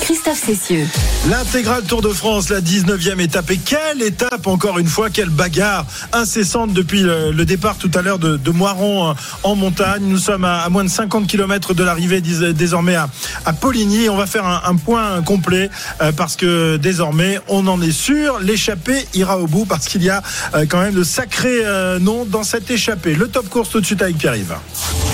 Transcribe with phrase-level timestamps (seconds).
[0.00, 0.86] Christophe Cessieux.
[1.30, 3.50] L'intégral Tour de France, la 19e étape.
[3.50, 8.18] Et quelle étape, encore une fois, quelle bagarre incessante depuis le, départ tout à l'heure
[8.18, 10.02] de, Moiron euh, en montagne.
[10.04, 13.08] Nous sommes à, moins de 50 km de l'arrivée désormais à,
[13.46, 14.08] à, Poligny.
[14.08, 15.70] On va faire un, point complet
[16.02, 20.10] euh, parce que désormais, on en est sûr, l'échappée ira au bout parce qu'il y
[20.10, 20.22] a
[20.54, 21.62] euh, quand même de sacrés
[22.00, 23.14] noms dans cette échappée.
[23.14, 24.54] Le top course tout de suite avec Pierre-Yves.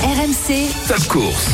[0.02, 1.46] RMC Top course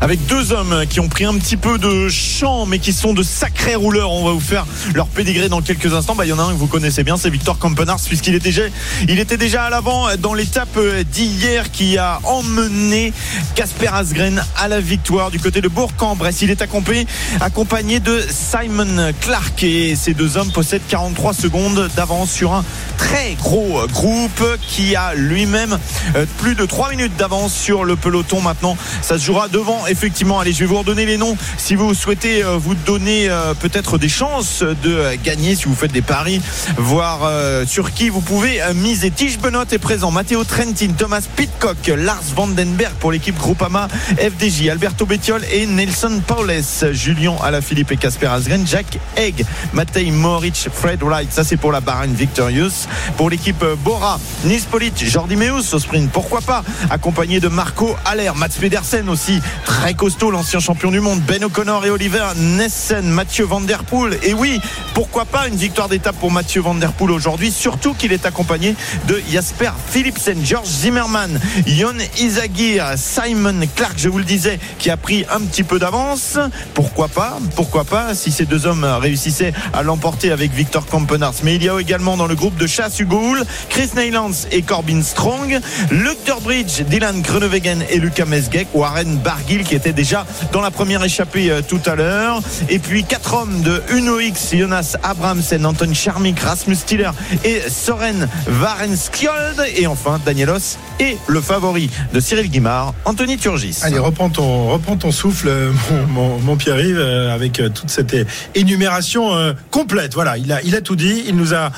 [0.00, 3.22] avec deux hommes qui ont pris un petit peu de champ, mais qui sont de
[3.22, 4.10] sacrés rouleurs.
[4.10, 6.14] On va vous faire leur pédigré dans quelques instants.
[6.14, 9.36] Bah, il y en a un que vous connaissez bien, c'est Victor Campenars, puisqu'il était
[9.36, 10.78] déjà, à l'avant dans l'étape
[11.10, 13.12] d'hier qui a emmené
[13.54, 16.42] Casper Asgren à la victoire du côté de Bourg-en-Bresse.
[16.42, 17.06] Il est accompagné,
[17.40, 22.64] accompagné de Simon Clark et ces deux hommes possèdent 43 secondes d'avance sur un
[22.96, 25.78] très gros groupe qui a lui-même
[26.16, 28.76] euh, plus de 3 minutes d'avance sur le peloton maintenant.
[29.02, 30.40] Ça se jouera devant effectivement.
[30.40, 33.98] Allez, je vais vous redonner les noms si vous souhaitez euh, vous donner euh, peut-être
[33.98, 36.40] des chances de gagner si vous faites des paris,
[36.76, 39.10] voir euh, sur qui vous pouvez miser.
[39.10, 45.06] Tige Benoît est présent, Matteo Trentin, Thomas Pitcock, Lars Vandenberg pour l'équipe Groupama, FDJ, Alberto
[45.06, 46.62] Bettiol et Nelson Paules,
[46.92, 51.80] Julien Alaphilippe et Casper Asgren, Jack Egg, Matej Moritz, Fred Wright, ça c'est pour la
[51.80, 52.86] Bahrain Victorious.
[53.16, 58.48] Pour l'équipe Bora, Nispolit, Jordi Meus au sprint, pourquoi pas, accompagné de Marco Aller, Mats
[58.60, 63.60] Pedersen aussi, très costaud, l'ancien champion du monde, Ben O'Connor et Oliver Nessen, Mathieu Van
[63.60, 64.18] Der Poel.
[64.22, 64.60] Et oui,
[64.94, 68.74] pourquoi pas une victoire d'étape pour Mathieu Van Der Poel aujourd'hui, surtout qu'il est accompagné
[69.06, 74.96] de Jasper Philipsen, George Zimmermann, Yon Izagir, Simon Clark, je vous le disais, qui a
[74.96, 76.38] pris un petit peu d'avance.
[76.72, 81.34] Pourquoi pas Pourquoi pas si ces deux hommes réussissaient à l'emporter avec Victor Campenars.
[81.42, 84.62] Mais il y a également dans le groupe de chasse Hugo Hull, Chris Neylands et
[84.62, 85.60] Corbin Strong,
[85.90, 91.02] Luke Durbridge, Dylan Groenewegen et Lucas Mesgeck, Warren Barguil qui était déjà dans la première
[91.02, 92.40] échappée euh, tout à l'heure.
[92.68, 97.10] Et puis quatre hommes de Uno X, Jonas Abramsen, Anton Charmik, Rasmus Stiller
[97.44, 99.64] et Soren Varenskjold.
[99.76, 103.80] Et enfin Danielos et le favori de Cyril Guimard, Anthony Turgis.
[103.82, 105.72] Allez, reprends ton, reprends ton souffle, euh,
[106.08, 108.14] mon, Pierre-Yves, euh, avec toute cette
[108.54, 110.14] énumération complète.
[110.14, 111.24] Voilà, il a, il a tout dit.
[111.26, 111.70] Il nous a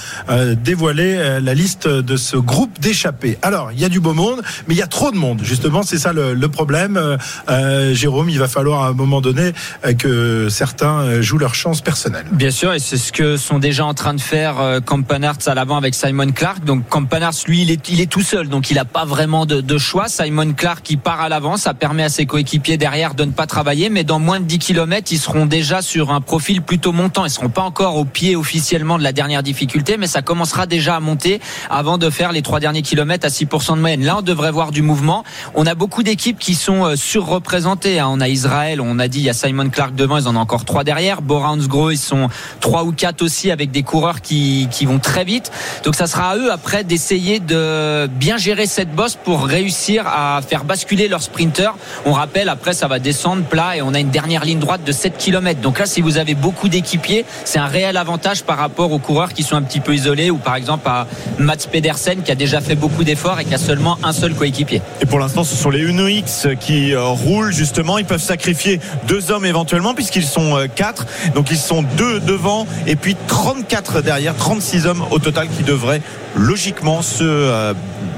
[0.54, 3.38] dévoilé la liste de ce groupe d'échappés.
[3.42, 5.40] Alors, il y a du beau monde, mais il y a trop de monde.
[5.42, 7.16] Justement, c'est ça le, le problème.
[7.48, 9.52] Euh, Jérôme, il va falloir à un moment donné
[9.84, 12.26] euh, que certains euh, jouent leur chance personnelle.
[12.32, 15.76] Bien sûr, et c'est ce que sont déjà en train de faire Campanarts à l'avant
[15.76, 16.64] avec Simon Clark.
[16.64, 19.78] Donc Campanarts, lui, il est, il est tout seul, donc il n'a pas vraiment de,
[19.78, 20.08] choix.
[20.08, 23.46] Simon Clark qui part à l'avant, ça permet à ses coéquipiers derrière de ne pas
[23.46, 27.24] travailler, mais dans moins de 10 km, ils seront déjà sur un profil plutôt montant.
[27.24, 30.96] Ils seront pas encore au pied officiellement de la dernière difficulté, mais ça commencera déjà
[30.96, 31.40] à monter
[31.70, 34.04] avant de faire les trois derniers kilomètres à 6% de moyenne.
[34.04, 35.24] Là, on devrait voir du mouvement.
[35.54, 38.08] On a beaucoup d'équipes qui sont surreprésentées Hein.
[38.08, 40.40] On a Israël, on a dit il y a Simon Clark devant, ils en ont
[40.40, 41.22] encore trois derrière.
[41.22, 42.28] Bora Gros, ils sont
[42.60, 45.50] trois ou quatre aussi avec des coureurs qui vont très vite.
[45.84, 50.40] Donc ça sera à eux après d'essayer de bien gérer cette bosse pour réussir à
[50.46, 51.74] faire basculer leurs sprinters.
[52.06, 54.90] On rappelle, après ça va descendre plat et on a une dernière ligne droite de
[54.90, 55.60] 7 km.
[55.60, 59.32] Donc là, si vous avez beaucoup d'équipiers, c'est un réel avantage par rapport aux coureurs
[59.34, 61.06] qui sont un petit peu isolés ou par exemple à
[61.38, 64.80] Mats Pedersen qui a déjà fait beaucoup d'efforts et qui a seulement un seul coéquipier.
[65.02, 67.98] Et pour l'instant, ce sont les Uno X qui euh, roulent justement.
[67.98, 71.06] Ils peuvent sacrifier deux hommes éventuellement puisqu'ils sont euh, quatre.
[71.34, 76.00] Donc ils sont deux devant et puis 34 derrière, 36 hommes au total qui devraient
[76.34, 77.74] logiquement se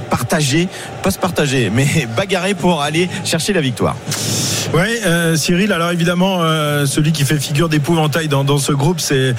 [0.09, 0.69] euh, partager,
[1.03, 1.87] pas se partager, mais
[2.17, 3.97] bagarrer pour aller chercher la victoire.
[4.75, 5.73] Oui, euh, Cyril.
[5.73, 6.41] Alors évidemment,
[6.85, 9.35] celui qui fait figure d'épouvantail dans, ce groupe, c'est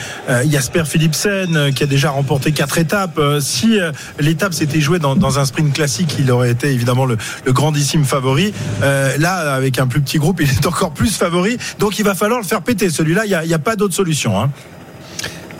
[0.50, 3.20] Jasper Philipsen, qui a déjà remporté quatre étapes.
[3.40, 3.78] si
[4.20, 7.18] l'étape s'était jouée dans, un sprint classique, il aurait été évidemment le,
[7.48, 8.54] grandissime favori.
[8.82, 11.58] là, avec un plus petit groupe, il est encore plus favori.
[11.78, 12.90] Donc il va falloir le faire péter.
[12.90, 14.40] Celui-là, il n'y a, pas d'autre solution.
[14.40, 14.50] Hein.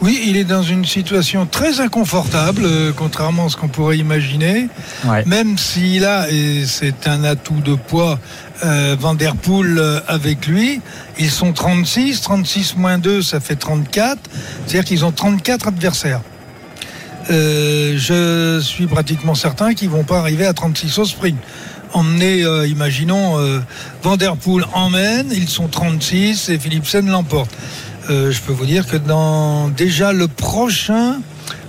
[0.02, 4.70] Oui, il est dans une situation très inconfortable, euh, contrairement à ce qu'on pourrait imaginer.
[5.26, 8.18] Même s'il a, et c'est un atout de poids,
[8.64, 10.80] euh, Van Der Poel euh, avec lui,
[11.18, 14.18] ils sont 36, 36 moins 2, ça fait 34.
[14.66, 16.22] C'est-à-dire qu'ils ont 34 adversaires.
[17.30, 21.38] je suis pratiquement certain qu'ils vont pas arriver à 36 au sprint.
[21.92, 23.38] emmener, imaginons,
[24.02, 27.52] Vanderpool emmène, ils sont 36 et Philipsen l'emporte.
[28.10, 31.20] Je peux vous dire que dans déjà le prochain,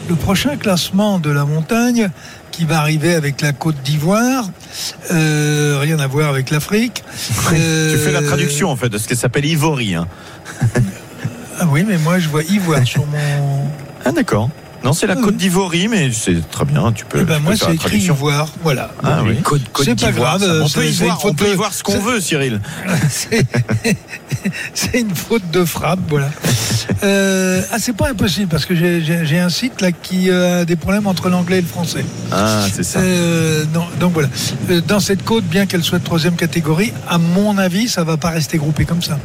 [0.09, 2.11] le prochain classement de la montagne,
[2.51, 4.51] qui va arriver avec la Côte d'Ivoire.
[5.11, 7.05] rien à voir avec l'Afrique.
[7.49, 9.95] tu fais la traduction en fait de ce qui s'appelle Ivory.
[9.95, 10.07] Hein.
[11.59, 13.69] ah oui, mais moi je vois Ivoire sur mon.
[14.05, 14.51] Ah d'accord.
[14.85, 16.93] Non, c'est la Côte d'Ivoire, mais c'est très bien.
[16.93, 17.21] Tu peux.
[17.21, 18.49] Eh ben moi, c'est écrit Ivoire.
[18.63, 18.91] Voilà.
[19.03, 19.41] Ah oui.
[19.43, 20.43] Côte, c'est pas grave.
[20.63, 22.61] On peut, y voir, on peut y voir ce qu'on veut, Cyril.
[24.75, 26.31] c'est une faute de frappe, voilà.
[27.05, 31.07] Euh, ah, c'est pas impossible parce que j'ai un site là qui a des problèmes
[31.07, 32.05] entre l'anglais et le français.
[32.31, 32.99] Ah, c'est ça.
[32.99, 33.65] Euh,
[33.99, 34.29] donc voilà.
[34.71, 38.17] Euh, dans cette côte, bien qu'elle soit de troisième catégorie, à mon avis, ça va
[38.17, 39.19] pas rester groupé comme ça.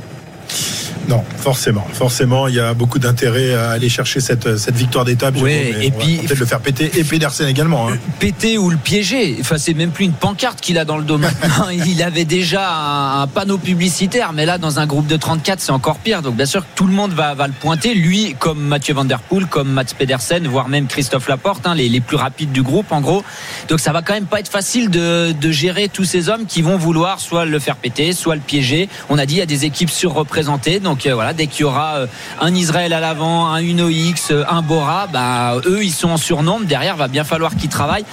[1.08, 1.86] Non, forcément.
[1.94, 5.36] Forcément, il y a beaucoup d'intérêt à aller chercher cette, cette victoire d'étape.
[5.38, 6.18] Oui, et puis.
[6.18, 7.90] Peut-être le faire péter et Pedersen également.
[7.90, 7.98] Hein.
[8.20, 9.38] Péter ou le piéger.
[9.40, 11.70] Enfin, c'est même plus une pancarte qu'il a dans le dos maintenant.
[11.86, 15.98] il avait déjà un, panneau publicitaire, mais là, dans un groupe de 34, c'est encore
[15.98, 16.22] pire.
[16.22, 17.94] Donc, bien sûr, tout le monde va, va le pointer.
[17.94, 21.90] Lui, comme Mathieu Van Der Poel, comme Mats Pedersen, voire même Christophe Laporte, hein, les,
[21.90, 23.24] les, plus rapides du groupe, en gros.
[23.68, 26.62] Donc, ça va quand même pas être facile de, de gérer tous ces hommes qui
[26.62, 28.90] vont vouloir soit le faire péter, soit le piéger.
[29.10, 30.80] On a dit, il y a des équipes surreprésentées.
[30.80, 32.08] Donc, donc euh, voilà, dès qu'il y aura euh,
[32.40, 36.16] un Israël à l'avant, un Uno X, euh, un Bora, bah, eux ils sont en
[36.16, 36.66] surnombre.
[36.66, 38.06] Derrière, va bien falloir qu'ils travaillent.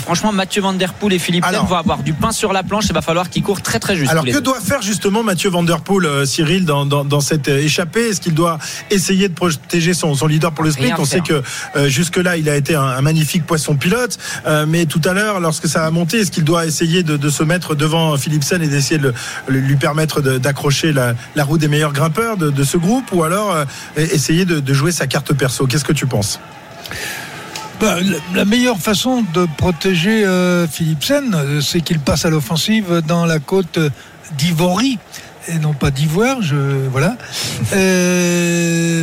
[0.00, 2.86] franchement, Mathieu Van Der Poel et Philippe vont avoir du pain sur la planche.
[2.88, 4.10] Il va falloir qu'ils courent très très juste.
[4.10, 8.08] Alors que doit faire justement Mathieu Van Der Poel, Cyril, dans, dans, cette échappée?
[8.08, 8.58] Est-ce qu'il doit
[8.90, 10.94] essayer de protéger son, son leader pour le sprint?
[10.98, 11.40] On sait que
[11.86, 14.18] jusque-là, il a été un, magnifique poisson pilote.
[14.66, 17.76] mais tout à l'heure, lorsque ça a monté, est-ce qu'il doit essayer de, se mettre
[17.76, 19.14] devant Philipsen et d'essayer de
[19.48, 22.23] lui permettre d'accrocher la, la roue des meilleurs grimpeurs?
[22.36, 23.64] De, ce groupe ou alors euh,
[23.96, 25.66] essayer de, jouer sa carte perso.
[25.66, 26.40] Qu'est-ce que tu penses?
[27.80, 27.96] Bah,
[28.34, 33.38] la meilleure façon de protéger euh, Philipsen, euh, c'est qu'il passe à l'offensive dans la
[33.38, 33.78] côte
[34.38, 34.98] d'Ivory.
[35.46, 36.56] Et non pas d'Ivoire, je
[36.90, 37.18] voilà,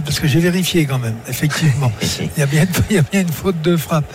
[0.03, 3.21] parce que j'ai vérifié quand même, effectivement, il y a bien, il y a bien
[3.21, 4.11] une faute de frappe.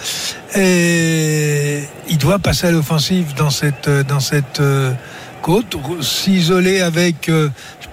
[0.56, 4.60] Et il doit passer à l'offensive dans cette dans cette
[5.40, 7.30] côte, s'isoler avec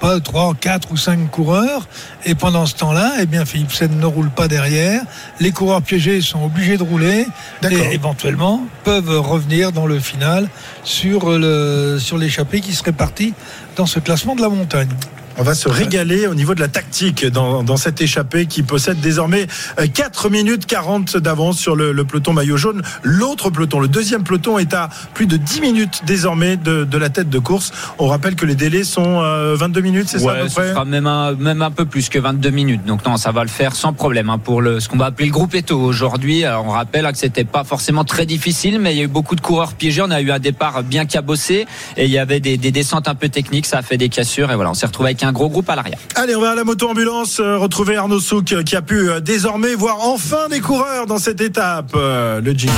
[0.03, 1.87] pas, 3, 4 ou 5 coureurs.
[2.25, 5.01] Et pendant ce temps-là, eh bien, Philipsen ne roule pas derrière.
[5.39, 7.25] Les coureurs piégés sont obligés de rouler
[7.71, 10.49] et éventuellement peuvent revenir dans le final
[10.83, 13.33] sur le, sur l'échappée qui serait partie
[13.77, 14.89] dans ce classement de la montagne.
[15.37, 18.99] On va se régaler au niveau de la tactique dans, dans cette échappée qui possède
[18.99, 19.47] désormais
[19.93, 22.83] 4 euh, minutes 40 d'avance sur le, peloton maillot jaune.
[23.01, 27.09] L'autre peloton, le deuxième peloton, est à plus de 10 minutes désormais de, de la
[27.09, 27.71] tête de course.
[27.97, 29.21] On rappelle que les délais sont
[29.55, 32.09] 22 euh, minutes, c'est ça à peu près sera même un, même un peu plus
[32.09, 32.85] que 22 minutes.
[32.85, 35.27] Donc non, ça va le faire sans problème hein, pour le, ce qu'on va appeler
[35.27, 36.43] le groupe Eto aujourd'hui.
[36.45, 39.41] On rappelle que c'était pas forcément très difficile, mais il y a eu beaucoup de
[39.41, 40.03] coureurs piégés.
[40.03, 41.65] On a eu un départ bien cabossé
[41.97, 43.65] et il y avait des, des descentes un peu techniques.
[43.65, 45.75] Ça a fait des cassures et voilà, on s'est retrouvé avec un gros groupe à
[45.75, 45.97] l'arrière.
[46.15, 49.19] Allez, on va à la moto-ambulance euh, retrouver Arnaud Souk euh, qui a pu euh,
[49.19, 51.93] désormais voir enfin des coureurs dans cette étape.
[51.93, 52.73] le jingle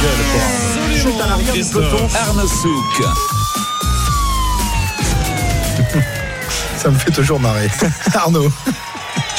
[1.04, 2.08] pour à l'arrière du peloton.
[2.16, 3.06] Arnaud Souk.
[6.78, 7.70] Ça me fait toujours marrer.
[8.14, 8.50] Arnaud.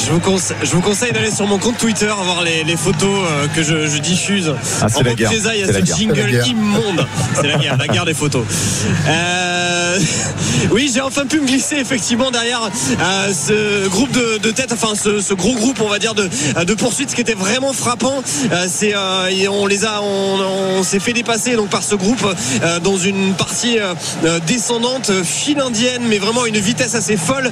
[0.07, 3.09] Je vous, conseille, je vous conseille d'aller sur mon compte Twitter voir les, les photos
[3.09, 4.53] euh, que je, je diffuse.
[4.81, 5.29] Ah, c'est la guerre.
[5.33, 7.05] Il y a ce jingle immonde.
[7.35, 8.45] C'est la guerre, la guerre des photos.
[9.05, 9.99] Euh,
[10.71, 14.93] oui, j'ai enfin pu me glisser effectivement derrière euh, ce groupe de, de tête, enfin
[14.95, 16.29] ce, ce, gros groupe, on va dire, de,
[16.63, 17.09] de poursuite.
[17.09, 18.93] Ce qui était vraiment frappant, euh, c'est
[19.49, 22.25] on les a, on, on s'est fait dépasser donc par ce groupe
[22.81, 23.77] dans une partie
[24.45, 27.51] descendante, file indienne, mais vraiment une vitesse assez folle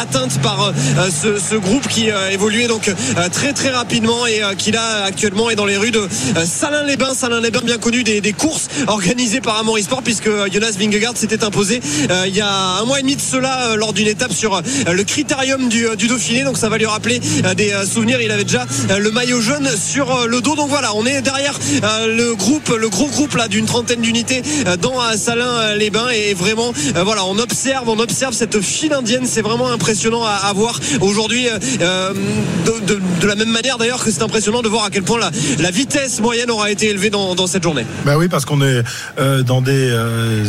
[0.00, 0.72] atteinte par
[1.10, 5.04] ce, ce groupe qui euh, évoluait donc euh, très très rapidement et euh, qui là
[5.04, 6.08] actuellement est dans les rues de
[6.44, 7.14] Salins-les-Bains.
[7.14, 11.80] Salins-les-Bains bien connu des, courses organisées par Amaury Sport puisque Jonas Vingegaard s'était imposé
[12.26, 14.60] il y a un mois et demi de cela lors d'une étape sur
[14.90, 16.42] le critérium du, Dauphiné.
[16.42, 17.20] Donc ça va lui rappeler
[17.56, 18.20] des souvenirs.
[18.20, 18.66] Il avait déjà
[18.98, 20.56] le maillot jaune sur le dos.
[20.56, 21.58] Donc voilà, on est derrière
[22.06, 24.42] le groupe, le gros groupe là d'une trentaine d'unités
[24.80, 26.72] dans Salins-les-Bains et vraiment
[27.04, 29.26] voilà, on observe, on observe cette file indienne.
[29.26, 31.46] C'est vraiment impressionnant à voir aujourd'hui.
[31.84, 32.12] Euh,
[32.86, 36.20] de, la même manière d'ailleurs que c'est impressionnant de voir à quel point la, vitesse
[36.20, 37.84] moyenne aura été élevée dans, cette journée.
[38.04, 38.82] Bah oui, parce qu'on est
[39.18, 40.44] euh, dans des, euh,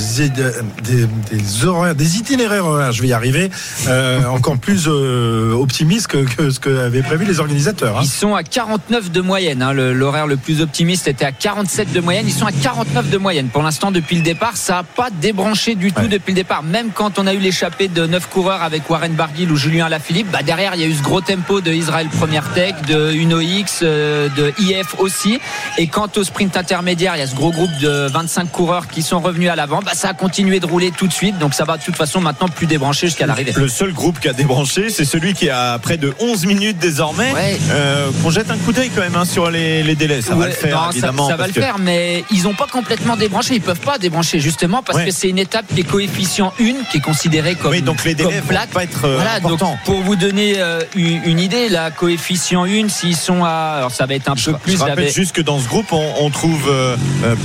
[0.83, 3.49] des horaires, des itinéraires horaires, je vais y arriver,
[3.87, 7.97] euh, encore plus euh, optimistes que, que, ce qu'avaient prévu les organisateurs.
[7.97, 8.01] Hein.
[8.03, 9.61] Ils sont à 49 de moyenne.
[9.61, 9.73] Hein.
[9.73, 12.25] L'horaire le, plus optimiste était à 47 de moyenne.
[12.27, 13.47] Ils sont à 49 de moyenne.
[13.47, 16.63] Pour l'instant, depuis le départ, ça n'a pas débranché du tout depuis le départ.
[16.63, 20.29] Même quand on a eu l'échappée de 9 coureurs avec Warren Barguil ou Julien Lafilippe,
[20.31, 23.39] bah derrière, il y a eu ce gros tempo de Israël Première Tech, de Uno
[23.39, 25.39] X, euh, de IF aussi.
[25.77, 29.01] Et quant au sprint intermédiaire, il y a ce gros groupe de 25 coureurs qui
[29.01, 29.81] sont revenus à l'avant.
[29.81, 31.37] Bah, ça a continué de rouler tout de suite.
[31.37, 33.53] Donc ça va de toute façon maintenant plus débrancher jusqu'à l'arrivée.
[33.55, 37.33] Le seul groupe qui a débranché, c'est celui qui a près de 11 minutes désormais.
[37.71, 40.21] Euh, qu'on jette un coup d'œil quand même hein, sur les, délais.
[40.21, 41.27] Ça va le faire, évidemment.
[41.27, 43.55] Ça, va le faire, mais ils n'ont pas complètement débranché.
[43.55, 46.97] Ils peuvent pas débrancher justement parce que c'est une étape qui est coefficient 1 qui
[46.97, 47.71] est considérée comme.
[47.71, 51.04] Oui, donc les délais vont pas être euh, voilà, Donc pour vous donner euh, une,
[51.05, 53.75] idée, la coefficient 1, s'ils sont à.
[53.77, 54.73] Alors ça va être un peu plus.
[54.73, 56.71] Je rappelle juste que dans ce groupe, on, trouve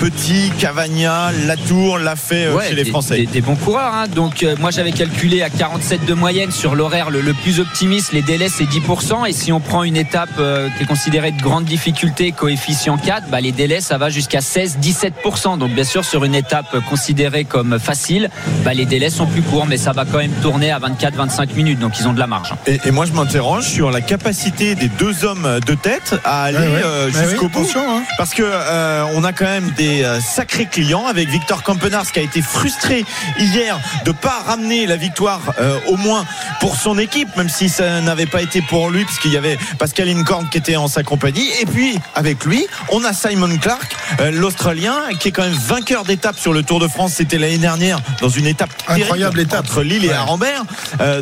[0.01, 3.27] Petit, Cavagna, Latour, l'a fait chez les Français.
[3.27, 3.95] Des, bons coureurs.
[3.95, 4.09] Hein.
[4.09, 8.13] Donc moi j'avais calculé à 47 de moyenne sur l'horaire le, plus optimiste.
[8.13, 9.29] Les délais c'est 10%.
[9.29, 10.31] Et si on prend une étape
[10.77, 15.59] qui est considérée de grande difficulté, coefficient 4, bah, les délais ça va jusqu'à 16-17%.
[15.59, 18.31] Donc bien sûr sur une étape considérée comme facile,
[18.65, 21.79] bah, les délais sont plus courts, mais ça va quand même tourner à 24-25 minutes.
[21.79, 22.55] Donc ils ont de la marge.
[22.67, 27.11] Et, moi je m'interroge sur la capacité des deux hommes de tête à aller euh,
[27.11, 27.67] jusqu'au bout.
[27.77, 28.03] Hein.
[28.17, 32.21] Parce que euh, on a quand même des euh, sacrés clients avec Victor Campenars qui
[32.21, 33.05] a été frustré
[33.39, 35.41] hier de pas ramener la victoire
[35.89, 36.25] au moins
[36.61, 40.09] pour son équipe, même si ça n'avait pas été pour lui, puisqu'il y avait Pascal
[40.09, 41.49] Incorn qui était en sa compagnie.
[41.61, 43.97] Et puis avec lui, on a Simon Clark,
[44.33, 47.15] l'Australien, qui est quand même vainqueur d'étape sur le Tour de France.
[47.17, 50.65] C'était l'année dernière dans une étape incroyable étape entre Lille et Arambert.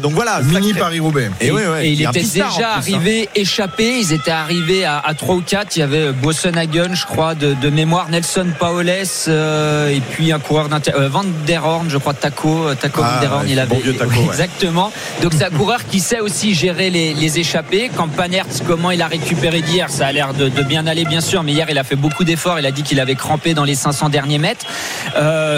[0.02, 1.30] donc voilà, mini Paris Roubaix.
[1.40, 1.50] Et,
[1.84, 3.30] il était déjà arrivé hein.
[3.34, 3.98] échappé.
[4.00, 7.70] Ils étaient arrivés à, à 3 ou 4 Il y avait Bossenhagen, je crois, de,
[7.70, 8.88] mémoire, Nelson Paoles
[9.28, 13.20] euh, et puis un coureur euh, Van der Horn, je crois, Taco, euh, Taco Van
[13.20, 13.76] der Horn, il avait
[14.24, 14.92] exactement.
[15.22, 17.90] Donc c'est un coureur qui sait aussi gérer les, les échappées.
[17.94, 21.42] Quand Panert, comment il a récupéré d'hier, ça a l'air de, bien aller bien sûr,
[21.42, 22.58] mais hier il a fait beaucoup d'efforts.
[22.58, 24.66] Il a dit qu'il avait crampé dans les 500 derniers mètres.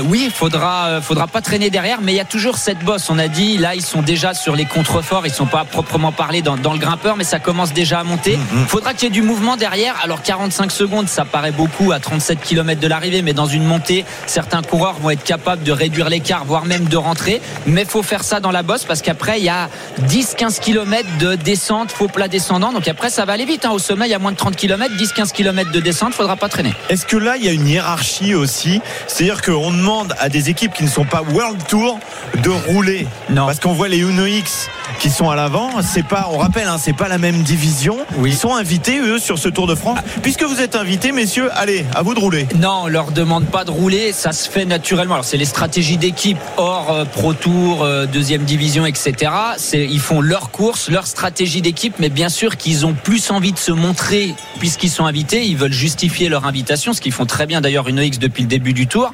[0.04, 3.10] oui, il faudra, faudra pas traîner derrière, mais il y a toujours cette bosse.
[3.10, 6.42] On a dit là ils sont déjà sur les contreforts, ils sont pas proprement parlé
[6.42, 8.32] dans, dans le grimpeur, mais ça commence déjà à monter.
[8.32, 8.66] Il mm, mm.
[8.66, 9.96] faudra qu'il y ait du mouvement derrière.
[10.02, 14.04] Alors 45 secondes, ça paraît beaucoup à 37 km de l'arrivée, mais dans une montée,
[14.26, 17.40] certains coureurs vont être capables de réduire l'écart, voire même de rentrer.
[17.66, 19.68] Mais faut faire ça dans la bosse parce qu'après, il y a
[20.08, 22.72] 10-15 km de descente, faux plat descendant.
[22.72, 23.64] Donc après, ça va aller vite.
[23.64, 23.70] Hein.
[23.70, 26.48] Au sommet, il y a moins de 30 km, 10-15 km de descente, faudra pas
[26.48, 26.74] traîner.
[26.88, 28.80] Est-ce que là, il y a une hiérarchie aussi?
[29.06, 31.98] C'est-à-dire qu'on demande à des équipes qui ne sont pas World Tour
[32.42, 33.06] de rouler?
[33.28, 33.46] Non.
[33.46, 34.68] Parce qu'on voit les Uno X
[34.98, 35.82] qui sont à l'avant.
[35.82, 37.98] C'est pas, on rappelle, hein, c'est pas la même division.
[38.24, 39.98] Ils sont invités eux sur ce Tour de France.
[40.22, 42.46] Puisque vous êtes invités, messieurs, allez, à vous de rouler.
[42.56, 45.14] Non, on leur demande pas de rouler, ça se fait naturellement.
[45.14, 49.32] Alors c'est les stratégies d'équipe hors euh, Pro Tour, euh, deuxième division, etc.
[49.56, 53.52] C'est, ils font leur course, leur stratégie d'équipe, mais bien sûr qu'ils ont plus envie
[53.52, 55.44] de se montrer puisqu'ils sont invités.
[55.44, 58.48] Ils veulent justifier leur invitation, ce qu'ils font très bien d'ailleurs une X depuis le
[58.48, 59.12] début du Tour.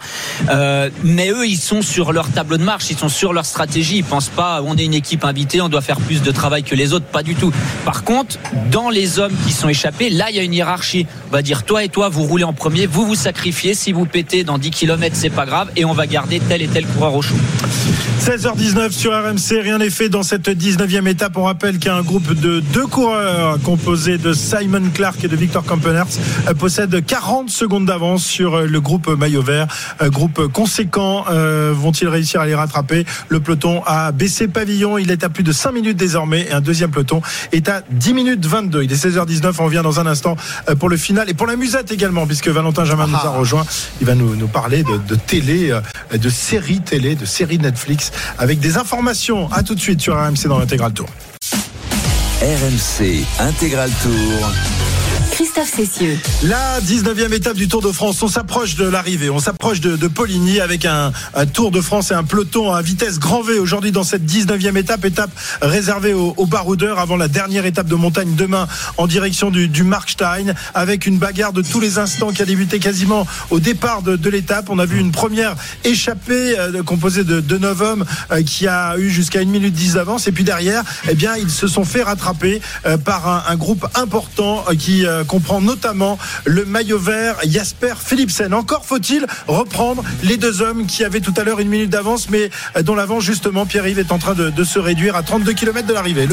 [0.50, 3.98] Euh, mais eux, ils sont sur leur tableau de marche, ils sont sur leur stratégie.
[3.98, 6.92] Ils pensent pas, on est une équipe invitée, doit faire plus de travail que les
[6.92, 7.52] autres, pas du tout.
[7.84, 8.38] Par contre,
[8.70, 11.06] dans les hommes qui sont échappés, là, il y a une hiérarchie.
[11.28, 13.74] On va dire, toi et toi, vous roulez en premier, vous vous sacrifiez.
[13.74, 15.70] Si vous pétez dans 10 km, c'est pas grave.
[15.76, 17.36] Et on va garder tel et tel coureur au chaud.
[18.20, 21.36] 16h19 sur RMC, rien n'est fait dans cette 19e étape.
[21.36, 26.18] On rappelle qu'un groupe de deux coureurs composé de Simon Clark et de Victor Kampenherz
[26.48, 29.66] euh, possède 40 secondes d'avance sur euh, le groupe maillot vert.
[30.02, 31.24] Euh, groupe conséquent,
[31.72, 33.04] vont-ils réussir à les rattraper?
[33.28, 36.60] Le peloton a baissé pavillon, il est à plus de 5 minutes désormais et un
[36.60, 37.20] deuxième peloton
[37.52, 38.82] est à 10 minutes 22.
[38.82, 40.36] Il est 16h19, on revient dans un instant
[40.78, 43.38] pour le final et pour la musette également puisque Valentin Jamin nous a ah.
[43.38, 43.64] rejoint.
[44.00, 45.76] Il va nous, nous parler de, de télé,
[46.12, 49.50] de séries télé, de séries Netflix avec des informations.
[49.52, 51.08] À tout de suite sur RMC dans l'intégral tour.
[52.42, 54.95] RMC Intégral Tour.
[55.36, 56.18] Christophe Cessieux.
[56.44, 58.22] La 19e étape du Tour de France.
[58.22, 59.28] On s'approche de l'arrivée.
[59.28, 61.12] On s'approche de, de, Poligny avec un,
[61.52, 65.04] Tour de France et un peloton à vitesse grand V aujourd'hui dans cette 19e étape.
[65.04, 68.66] Étape réservée aux, baroudeurs avant la dernière étape de montagne demain
[68.96, 73.26] en direction du, Markstein avec une bagarre de tous les instants qui a débuté quasiment
[73.50, 74.70] au départ de, l'étape.
[74.70, 78.96] On a vu une première échappée euh, composée de, de 9 hommes euh, qui a
[78.96, 80.28] eu jusqu'à 1 minute 10 d'avance.
[80.28, 83.86] Et puis derrière, eh bien, ils se sont fait rattraper euh, par un, un, groupe
[83.96, 88.54] important qui comprend notamment le maillot vert Jasper Philipsen.
[88.54, 92.50] Encore faut-il reprendre les deux hommes qui avaient tout à l'heure une minute d'avance, mais
[92.82, 96.26] dont l'avant justement Pierre-Yves est en train de, se réduire à 32 km de l'arrivée.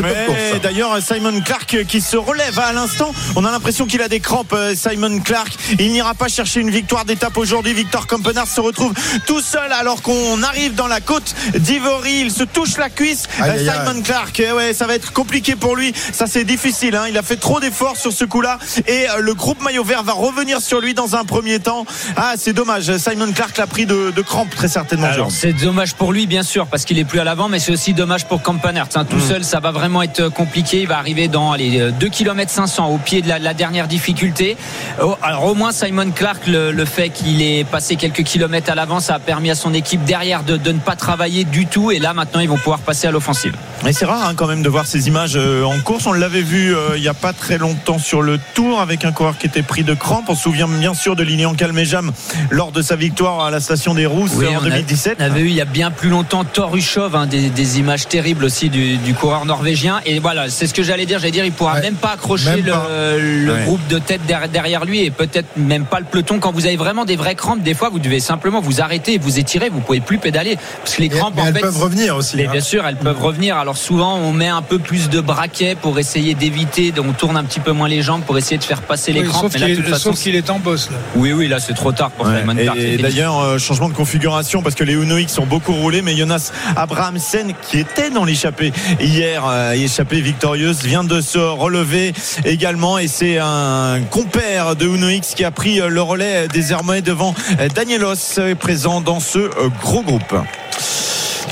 [0.61, 3.13] D'ailleurs, Simon Clark qui se relève à l'instant.
[3.35, 5.53] On a l'impression qu'il a des crampes, Simon Clark.
[5.79, 7.73] Il n'ira pas chercher une victoire d'étape aujourd'hui.
[7.73, 8.93] Victor Campenard se retrouve
[9.25, 12.21] tout seul alors qu'on arrive dans la côte d'Ivory.
[12.21, 13.27] Il se touche la cuisse.
[13.37, 15.93] Simon Clark, ouais, ça va être compliqué pour lui.
[16.11, 16.95] Ça, c'est difficile.
[16.95, 17.05] Hein.
[17.09, 18.59] Il a fait trop d'efforts sur ce coup-là.
[18.87, 21.85] Et euh, le groupe maillot vert va revenir sur lui dans un premier temps.
[22.15, 22.95] Ah, c'est dommage.
[22.97, 25.07] Simon Clark l'a pris de, de crampes très certainement.
[25.29, 27.93] C'est dommage pour lui, bien sûr, parce qu'il est plus à l'avant, mais c'est aussi
[27.93, 28.87] dommage pour Campenard.
[28.95, 29.05] Hein.
[29.05, 29.27] Tout mm.
[29.27, 30.81] seul, ça va vraiment être compliqué.
[30.81, 34.57] Il va arriver dans les 2 km 500 au pied de la, dernière difficulté.
[35.01, 38.99] Oh, alors, au moins, Simon Clark, le, fait qu'il ait passé quelques kilomètres à l'avant,
[38.99, 41.91] ça a permis à son équipe derrière de, de ne pas travailler du tout.
[41.91, 43.55] Et là, maintenant, ils vont pouvoir passer à l'offensive.
[43.83, 46.05] Mais c'est rare hein, quand même de voir ces images euh, en course.
[46.05, 49.11] On l'avait vu euh, il n'y a pas très longtemps sur le Tour avec un
[49.11, 50.25] coureur qui était pris de crampes.
[50.27, 52.11] On se souvient bien sûr de Lilian Calmejam
[52.49, 55.17] lors de sa victoire à la station des Rousses en 2017.
[55.19, 58.69] on avait eu il y a bien plus longtemps Torushov, hein, des, images terribles aussi
[58.69, 60.01] du, coureur norvégien.
[60.05, 61.19] Et voilà, c'est ce que j'allais dire.
[61.19, 65.57] J'allais dire, il pourra même pas accrocher le, groupe de tête derrière lui et peut-être
[65.57, 66.39] même pas le peloton.
[66.39, 69.17] Quand vous avez vraiment des vraies crampes, des fois vous devez simplement vous arrêter et
[69.17, 69.69] vous étirer.
[69.69, 72.41] Vous pouvez plus pédaler parce que les crampes, elles peuvent revenir aussi.
[72.41, 72.51] Hein.
[72.51, 73.57] Bien sûr, elles peuvent revenir.
[73.57, 77.43] Alors souvent on met un peu plus de braquets pour essayer d'éviter, on tourne un
[77.43, 79.51] petit peu moins les jambes pour essayer de faire passer les crampes.
[79.97, 80.97] Sauf qu'il est, en boss là.
[81.15, 82.43] Oui, oui, là c'est trop tard pour ouais.
[82.77, 86.15] Et, d'ailleurs, euh, changement de configuration parce que les Uno X ont beaucoup roulé, mais
[86.15, 92.13] Jonas Abrahamsen qui était dans l'échappée hier, euh, échappée victorieuse, vient de se relever
[92.45, 97.33] également et c'est un compère de Uno X qui a pris le relais désormais devant
[97.75, 99.49] Danielos présent dans ce
[99.81, 100.33] gros groupe.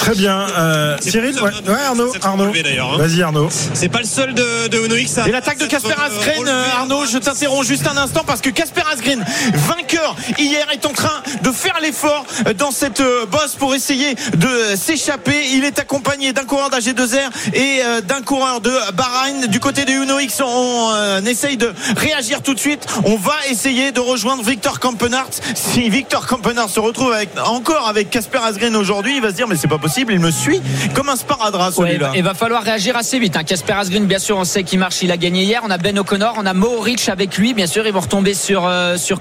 [0.01, 0.47] Très bien.
[0.57, 1.51] Euh, Cyril, ouais,
[1.87, 2.51] Arnaud, Arnaud.
[2.51, 2.97] Hein.
[2.97, 3.49] Vas-y Arnaud.
[3.51, 5.19] C'est pas le seul de, de Uno X.
[5.27, 8.81] Et l'attaque de Casper Asgreen, euh, Arnaud, je t'interromps juste un instant parce que Casper
[8.91, 12.25] Asgreen, vainqueur hier, est en train de faire l'effort
[12.57, 15.49] dans cette euh, bosse pour essayer de s'échapper.
[15.51, 19.45] Il est accompagné d'un coureur d'AG2R et d'un coureur de Bahreïn.
[19.47, 22.87] Du côté de Uno X, on essaye de réagir tout de suite.
[23.05, 25.29] On va essayer de rejoindre Victor Kampenart.
[25.53, 29.47] Si Victor Kampenart se retrouve avec, encore avec Casper Asgreen aujourd'hui, il va se dire
[29.47, 30.61] mais c'est pas possible il me suit
[30.93, 32.11] comme un sparadrap celui-là.
[32.15, 33.37] il va falloir réagir assez vite.
[33.45, 33.79] Casper hein.
[33.79, 35.61] Asgreen, bien sûr, on sait qu'il marche, il a gagné hier.
[35.63, 37.53] On a Ben O'Connor, on a Mohoric avec lui.
[37.53, 39.19] Bien sûr, ils vont retomber sur, euh, sur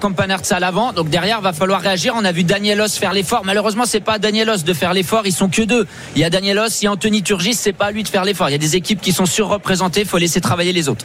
[0.50, 0.92] à l'avant.
[0.92, 2.14] Donc derrière, il va falloir réagir.
[2.16, 3.42] On a vu Danielos faire l'effort.
[3.44, 5.22] Malheureusement, c'est pas Danielos de faire l'effort.
[5.24, 5.86] Ils sont que deux.
[6.16, 8.24] Il y a Danielos, il y a Anthony Turgis, c'est pas à lui de faire
[8.24, 8.48] l'effort.
[8.48, 10.00] Il y a des équipes qui sont surreprésentées.
[10.00, 11.04] Il faut laisser travailler les autres.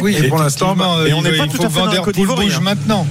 [0.00, 3.06] oui, et, pour l'instant, et on n'est pas tout à fait dans le bouge maintenant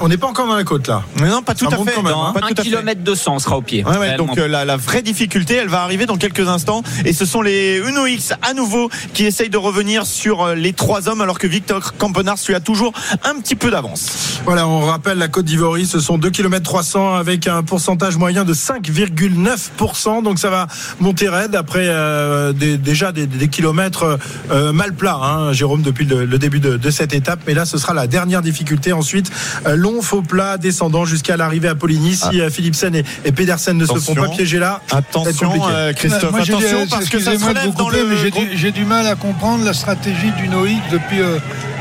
[0.00, 1.02] on n'est pas encore dans la côte là.
[1.20, 2.02] Mais non, pas tout à fait.
[2.02, 2.34] Même, hein.
[2.42, 3.84] un kilomètre 200 sera au pied.
[4.16, 6.82] donc euh, la, vraie difficulté, elle va arriver dans quelques instants.
[7.04, 10.72] Et ce sont les Uno X à nouveau qui essayent de revenir sur euh, les
[10.72, 12.92] trois hommes, alors que Victor Campenard lui a toujours
[13.24, 14.40] un petit peu d'avance.
[14.44, 18.44] Voilà, on rappelle la côte d'Ivory, ce sont 2 km 300 avec un pourcentage moyen
[18.44, 20.22] de 5,9%.
[20.22, 20.66] Donc ça va
[21.00, 24.18] monter raide après euh, déjà des, kilomètres
[24.50, 27.40] mal plats, hein, Jérôme, depuis le, début de, de, cette étape.
[27.46, 28.92] Mais là, ce sera la dernière difficulté.
[28.92, 29.30] Ensuite,
[29.69, 32.14] euh, long faux plat descendant jusqu'à l'arrivée à Poligny.
[32.14, 32.44] Si ah.
[32.44, 36.86] euh, Philipsen et, et, Pedersen ne se font pas piéger là, attention euh, Christophe, attention
[36.88, 38.08] parce que ça se relève dans le.
[38.54, 41.20] J'ai du, mal à comprendre la stratégie du Noïc depuis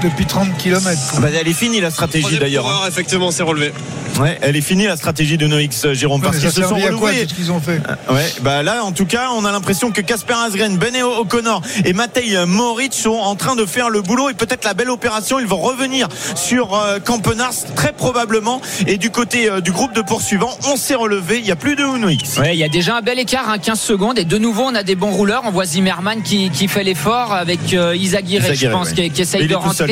[0.01, 0.89] depuis 30 km.
[1.19, 2.67] Bah, elle est finie la stratégie d'ailleurs.
[2.67, 2.87] Hein.
[2.87, 3.71] Effectivement, c'est relevé.
[4.19, 5.59] Ouais, elle est finie la stratégie de Noix,
[5.93, 7.25] Jérôme, parce qu'ils se sont relevés.
[7.25, 7.81] qu'ils ont fait.
[8.09, 11.93] Ouais, bah là, en tout cas, on a l'impression que Casper Asgren, Beneo O'Connor et
[11.93, 15.39] Matej Moritz sont en train de faire le boulot et peut-être la belle opération.
[15.39, 18.61] Ils vont revenir sur euh, Campenars très probablement.
[18.87, 21.37] Et du côté euh, du groupe de poursuivants, on s'est relevé.
[21.37, 22.37] Il n'y a plus de Uno X.
[22.39, 24.19] Ouais, il y a déjà un bel écart, 15 hein, secondes.
[24.19, 25.43] Et de nouveau, on a des bons rouleurs.
[25.45, 29.88] On voit Zimmerman qui, qui fait l'effort avec euh, je pense, qui, essaye de rentrer.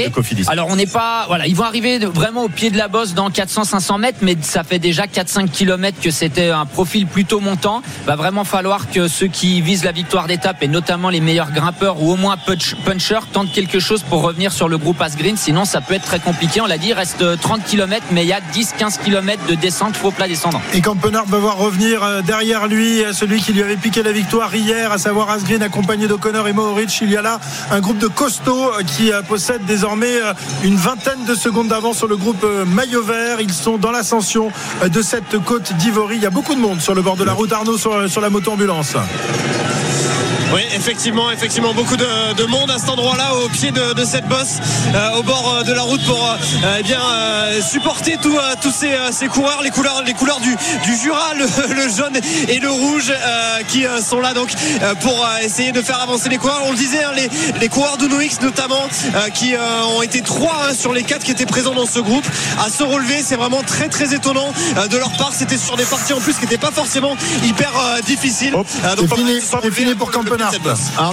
[0.47, 3.29] Alors, on n'est pas, voilà, ils vont arriver vraiment au pied de la bosse dans
[3.29, 7.81] 400-500 mètres, mais ça fait déjà 4-5 km que c'était un profil plutôt montant.
[8.05, 12.01] Va vraiment falloir que ceux qui visent la victoire d'étape et notamment les meilleurs grimpeurs
[12.01, 12.37] ou au moins
[12.85, 15.37] punchers tentent quelque chose pour revenir sur le groupe Asgreen.
[15.37, 16.61] Sinon, ça peut être très compliqué.
[16.61, 19.95] On l'a dit, il reste 30 km, mais il y a 10-15 km de descente
[19.95, 20.61] faux plat descendant.
[20.73, 24.11] Et Campenard va voir revenir euh, derrière lui euh, celui qui lui avait piqué la
[24.11, 26.99] victoire hier, à savoir Asgreen accompagné d'O'Connor et Mohoric.
[27.01, 27.39] Il y a là
[27.71, 29.86] un groupe de costauds euh, qui possède désormais
[30.63, 33.39] une vingtaine de secondes d'avance sur le groupe maillot vert.
[33.39, 34.51] Ils sont dans l'ascension
[34.85, 36.17] de cette côte d'Ivory.
[36.17, 37.51] Il y a beaucoup de monde sur le bord de la route.
[37.53, 38.95] Arnaud sur, sur la moto ambulance.
[40.53, 44.59] Oui, effectivement, effectivement, beaucoup de, monde à cet endroit-là, au pied de, cette bosse,
[45.17, 46.37] au bord de la route pour
[46.79, 47.01] eh bien
[47.61, 52.59] supporter tous ces, ces, coureurs, les couleurs, les couleurs du, du Jura, le, jaune et
[52.59, 53.11] le rouge
[53.67, 54.49] qui sont là donc
[55.01, 56.61] pour essayer de faire avancer les coureurs.
[56.65, 57.29] On le disait, hein, les,
[57.59, 58.87] les coureurs de NoX notamment
[59.33, 59.53] qui
[59.97, 62.25] ont été trois hein, sur les quatre qui étaient présents dans ce groupe
[62.65, 63.21] à se relever.
[63.21, 64.53] C'est vraiment très très étonnant
[64.89, 65.33] de leur part.
[65.33, 67.71] C'était sur des parties en plus qui n'étaient pas forcément hyper
[68.05, 68.55] difficiles.
[69.61, 70.11] c'est fini, pour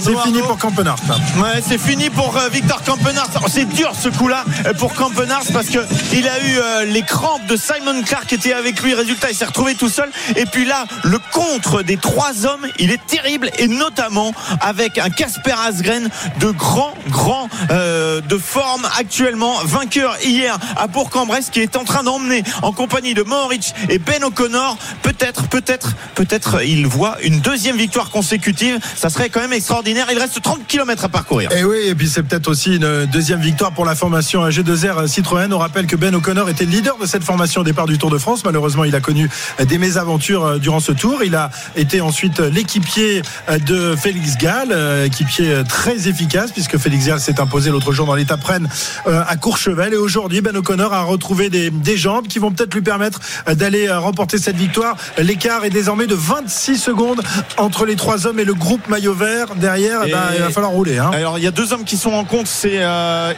[0.03, 0.97] C'est fini pour Campenard.
[1.37, 3.29] Ouais, c'est fini pour Victor Campenard.
[3.47, 4.43] C'est dur ce coup-là
[4.77, 5.79] pour Campenard parce que
[6.13, 8.93] il a eu euh, les crampes de Simon Clark qui était avec lui.
[8.93, 10.09] Résultat, il s'est retrouvé tout seul.
[10.35, 15.09] Et puis là, le contre des trois hommes, il est terrible et notamment avec un
[15.09, 16.09] Casper Asgren
[16.39, 22.03] de grand, grand euh, de forme actuellement, vainqueur hier à Bourg-en-Bresse qui est en train
[22.03, 24.77] d'emmener en compagnie de Mohoric et Ben O'Connor.
[25.01, 28.79] Peut-être, peut-être, peut-être il voit une deuxième victoire consécutive.
[28.95, 30.07] Ça serait quand même extraordinaire.
[30.11, 31.49] Il reste 30 km à parcourir.
[31.53, 35.53] Et oui, et puis c'est peut-être aussi une deuxième victoire pour la formation G2R Citroën.
[35.53, 38.17] On rappelle que Ben O'Connor était leader de cette formation au départ du Tour de
[38.17, 38.43] France.
[38.43, 39.29] Malheureusement, il a connu
[39.65, 41.23] des mésaventures euh, durant ce tour.
[41.23, 47.07] Il a été ensuite l'équipier euh, de Félix Gall, euh, équipier très efficace puisque Félix
[47.07, 48.67] Gall s'est imposé l'autre jour dans l'étape Rennes
[49.05, 49.93] à Courchevel.
[49.93, 54.37] Et aujourd'hui, Ben O'Connor a retrouvé des, jambes qui vont peut-être lui permettre d'aller remporter
[54.37, 54.97] cette victoire.
[55.17, 57.21] L'écart est désormais de 26 secondes
[57.57, 60.01] entre les trois hommes et le groupe maillot vert derrière.
[60.05, 60.97] Eh ben, il va falloir rouler.
[60.97, 61.11] Hein.
[61.13, 62.81] Alors, il y a deux hommes qui sont en compte, c'est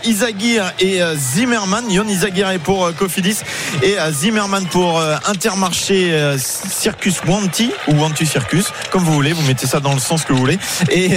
[0.04, 1.90] Isagir et Zimmerman.
[1.90, 3.38] Yon Isagir est pour Cofidis
[3.84, 9.34] et Zimmerman pour Intermarché Circus Wanty ou Wanty Circus, comme vous voulez.
[9.34, 10.58] Vous mettez ça dans le sens que vous voulez.
[10.90, 11.10] Et,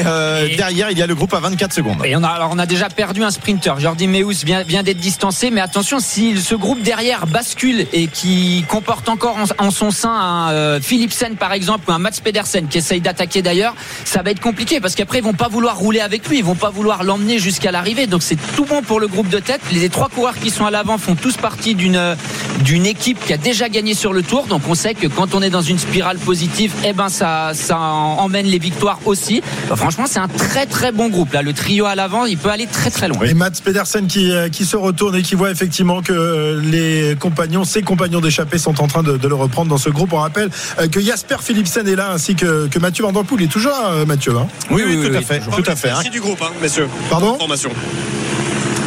[0.57, 2.05] derrière, il y a le groupe à 24 secondes.
[2.05, 3.79] Et on a, alors, on a déjà perdu un sprinter.
[3.79, 8.65] Jordi Meus vient, vient d'être distancé, mais attention, si ce groupe derrière bascule et qui
[8.69, 12.79] comporte encore en, son sein un euh, Philipsen par exemple ou un Mats Pedersen qui
[12.79, 16.29] essaye d'attaquer d'ailleurs, ça va être compliqué parce qu'après ils vont pas vouloir rouler avec
[16.29, 18.07] lui, ils vont pas vouloir l'emmener jusqu'à l'arrivée.
[18.07, 19.61] Donc c'est tout bon pour le groupe de tête.
[19.73, 22.17] Les trois coureurs qui sont à l'avant font tous partie d'une
[22.65, 24.47] d'une équipe qui a déjà gagné sur le tour.
[24.47, 27.79] Donc on sait que quand on est dans une spirale positive, eh ben ça ça
[27.79, 29.43] emmène les victoires aussi.
[29.75, 31.43] franchement, c'est un très très bon groupe là.
[31.43, 33.25] Le trio à l'avant, il peut aller très très loin.
[33.25, 37.17] Et Mats Pedersen qui euh, qui se retourne et qui voit effectivement que euh, les
[37.19, 40.13] compagnons, ses compagnons d'échappée sont en train de, le reprendre dans ce groupe.
[40.13, 40.51] On rappelle
[40.81, 43.43] euh, que Jasper Philipsen est là ainsi que, que Mathieu Van Der Poel.
[43.43, 44.30] Il est toujours là, Mathieu.
[44.37, 45.41] Hein oui, oui, tout à fait.
[45.41, 45.89] Tout à fait.
[45.89, 46.89] Merci du groupe, hein, messieurs.
[47.09, 47.37] Pardon?
[47.39, 47.71] Formation.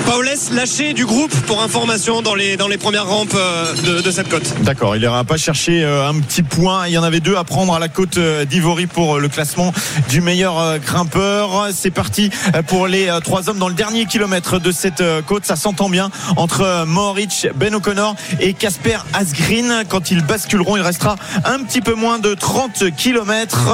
[0.06, 4.44] Paulès lâché du groupe pour information dans les, premières rampes euh, de, cette côte.
[4.62, 6.88] D'accord, il n'ira pas chercher euh, un petit point.
[6.88, 9.72] Il y en avait deux à prendre à la côte euh, d'Ivory pour le classement
[10.10, 11.70] du meilleur grimpeur.
[11.74, 12.30] C'est parti
[12.68, 15.46] pour les trois hommes dans le dernier kilomètre de cette côte.
[15.46, 19.84] Ça s'entend bien entre Mohoric, Ben O'Connor et Casper Asgreen.
[19.89, 23.70] Quand ils basculeront, il restera un petit peu moins de 30 kilomètres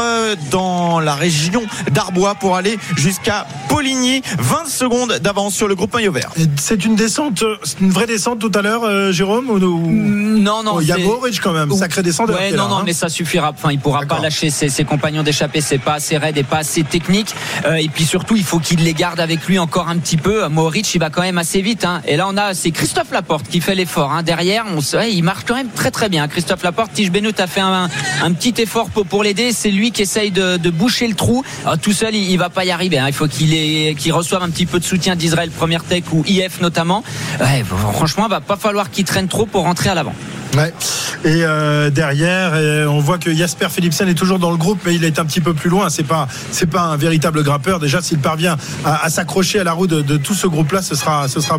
[0.52, 4.22] dans la région d'Arbois pour aller jusqu'à Poligny.
[4.40, 6.19] 20 secondes d'avance sur le groupe maillot
[6.58, 7.44] c'est une descente,
[7.82, 10.74] une vraie descente tout à l'heure, euh, Jérôme ou, Non, non.
[10.76, 12.30] Oh, il y a Boric quand même, sacré descente.
[12.30, 12.84] Ouais, non, non, hein.
[12.86, 13.52] mais ça suffira.
[13.52, 15.62] Enfin, il pourra pas lâcher ses, compagnons d'échappée.
[15.62, 17.34] C'est pas assez raide et pas assez technique.
[17.66, 20.48] Euh, et puis surtout, il faut qu'il les garde avec lui encore un petit peu.
[20.48, 21.86] Mohoric, il va quand même assez vite.
[21.86, 22.02] Hein.
[22.06, 24.12] Et là, on a c'est Christophe Laporte qui fait l'effort.
[24.12, 24.24] Hein.
[24.24, 26.28] Derrière, on sait, il marche quand même très très bien.
[26.28, 27.90] Christophe Laporte, Tige Benoît a fait un,
[28.34, 29.52] petit effort pour, l'aider.
[29.52, 31.44] C'est lui qui essaye de, boucher le trou.
[31.82, 33.02] tout seul, il, il va pas y arriver.
[33.08, 33.50] Il faut qu'il
[33.96, 37.04] qu'il reçoive un petit peu de soutien d'Israël Première Tech ou IF notamment.
[37.40, 40.14] Ouais, franchement, va pas falloir qu'il traîne trop pour rentrer à l'avant.
[40.56, 40.74] Ouais.
[41.26, 42.54] Et euh, derrière,
[42.90, 45.42] on voit que Jasper Philipsen est toujours dans le groupe, mais il est un petit
[45.42, 45.90] peu plus loin.
[45.90, 47.80] C'est pas, c'est pas un véritable grimpeur.
[47.80, 51.42] Déjà, s'il parvient à, s'accrocher à la roue de, tout ce groupe-là, ce sera, ce
[51.42, 51.58] sera.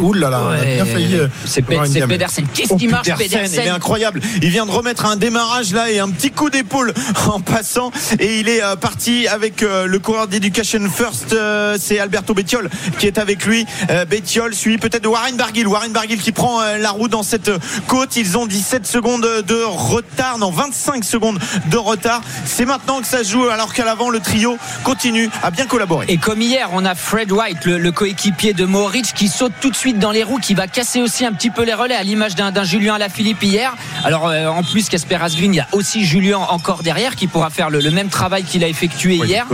[0.00, 1.16] Ouh là là, a bien failli.
[1.16, 2.46] Euh, c'est Pedersen.
[2.54, 4.20] Qu'est-ce qui marche, Pedersen, Il est incroyable.
[4.42, 6.94] Il vient de remettre un démarrage là et un petit coup d'épaule
[7.26, 11.36] en passant, et il est euh, parti avec le coureur d'Education First.
[11.78, 13.66] c'est Alberto Bettiol qui est avec lui.
[14.08, 15.66] Bettiol suivi peut-être de Warren Barguil.
[15.66, 17.50] Warren Barguil qui prend la roue dans cette
[17.86, 18.16] côte.
[18.16, 22.22] Ils ont 17 secondes de retard, non 25 secondes de retard.
[22.44, 26.06] C'est maintenant que ça se joue alors qu'à l'avant le trio continue à bien collaborer.
[26.08, 29.76] Et comme hier, on a Fred White, le, coéquipier de Mohoric, qui saute tout de
[29.76, 32.34] suite dans les roues, qui va casser aussi un petit peu les relais à l'image
[32.34, 33.74] d'un Julien Alaphilippe hier.
[34.04, 37.50] Alors euh, en plus Casper Asgreen, il y a aussi Julien encore derrière qui pourra
[37.50, 39.46] faire le, même travail qu'il a effectué hier.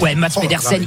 [0.00, 0.84] ouais, Mats Pedersen,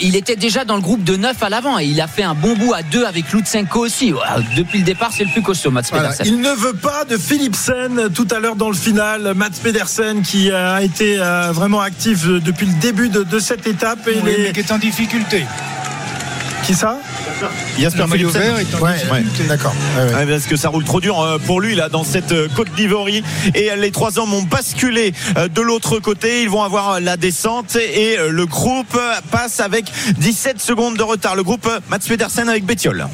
[0.00, 2.34] il, était déjà dans le groupe de 9 à l'avant et il a fait un
[2.34, 4.12] bon bout à 2 avec Lutsenko aussi.
[4.56, 6.26] Depuis le départ, c'est le plus costaud, Mats Pedersen.
[6.26, 9.32] Il ne veut pas de Philipsen tout à l'heure dans le final.
[9.34, 14.08] Mats Pedersen qui a été euh, vraiment actif depuis le début de, cette étape.
[14.08, 15.46] Et qui est en difficulté.
[16.66, 16.98] Qui ça?
[17.78, 18.42] Jasper Philipsen.
[19.48, 19.74] d'accord.
[20.28, 23.22] parce que ça roule trop dur euh, pour lui là dans cette euh, côte d'Ivory
[23.54, 26.42] et les trois hommes ont basculé euh, de l'autre côté.
[26.42, 28.98] Ils vont avoir la descente et le groupe
[29.30, 29.86] passe avec
[30.18, 31.36] 17 secondes de retard.
[31.36, 33.06] Le groupe Mats Pedersen avec Bettiol.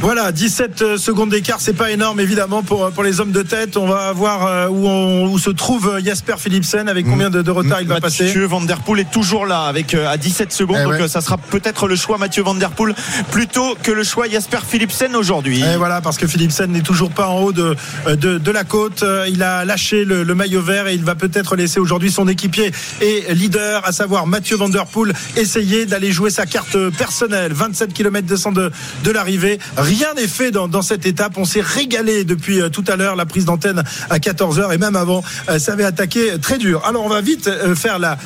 [0.00, 3.42] Voilà, 17 euh, secondes d'écart, c'est pas énorme évidemment pour, euh, pour les hommes de
[3.42, 3.76] tête.
[3.76, 7.50] On va voir euh, où, on, où se trouve Jasper Philipsen, avec combien de, de
[7.50, 8.26] retard il va passer.
[8.26, 11.36] Mathieu Van Der Poel est toujours là avec à 17 secondes, eh donc ça sera
[11.36, 12.94] peut-être le choix Mathieu Van Der Poel
[13.32, 15.62] plutôt que le choix Jasper Philipsen aujourd'hui.
[15.62, 17.74] Et voilà, parce que Philipsen n'est toujours pas en haut de,
[18.06, 19.04] de, de la côte.
[19.28, 22.72] Il a lâché le, le maillot vert et il va peut-être laisser aujourd'hui son équipier
[23.00, 27.52] et leader, à savoir Mathieu Van Der Poel, essayer d'aller jouer sa carte personnelle.
[27.52, 28.70] 27 km de de,
[29.04, 29.58] de l'arrivée.
[29.88, 31.38] Rien n'est fait dans, cette étape.
[31.38, 33.16] On s'est régalé depuis euh, tout à l'heure.
[33.16, 36.82] La prise d'antenne à 14h et même avant, euh, ça avait attaqué très dur.
[36.84, 38.18] Alors on va vite euh, faire la,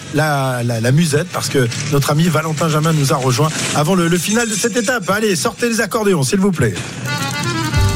[0.90, 4.76] musette parce que notre ami Valentin Jamin nous a rejoint avant le final de cette
[4.76, 5.08] étape.
[5.08, 6.74] Allez, sortez les accordéons, s'il vous plaît.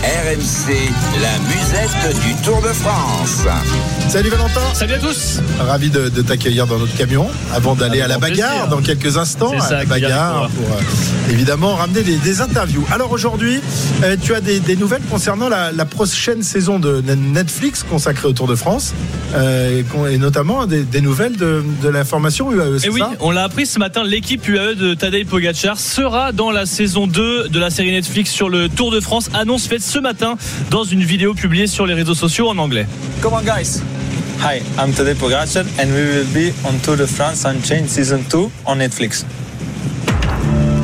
[0.02, 0.72] RMC,
[1.20, 3.42] la musette du Tour de France.
[4.09, 4.61] Salut Valentin.
[4.73, 5.40] Salut à tous.
[5.59, 9.59] Ravi de, t'accueillir dans notre camion avant d'aller à la bagarre dans quelques instants.
[9.61, 12.85] Ça, la bagarre pour euh, évidemment ramener des, interviews.
[12.92, 13.61] Alors aujourd'hui,
[14.05, 18.55] euh, tu as des, nouvelles concernant la, prochaine saison de Netflix consacrée au Tour de
[18.55, 18.95] France
[19.35, 22.85] euh, et notamment des, nouvelles de, la formation UAE.
[22.85, 24.05] Et oui, on l'a appris ce matin.
[24.05, 28.49] L'équipe UAE de Tadej Pogacar sera dans la saison 2 de la série Netflix sur
[28.49, 29.31] le Tour de France.
[29.35, 30.37] Annonce faite ce matin
[30.71, 32.87] dans une vidéo publiée sur les réseaux sociaux en anglais.
[33.21, 33.81] Come on guys.
[34.38, 38.51] Hi, I'm Tadej Pogacar and we will be on Tour de France Unchained Season 2
[38.66, 39.25] on Netflix.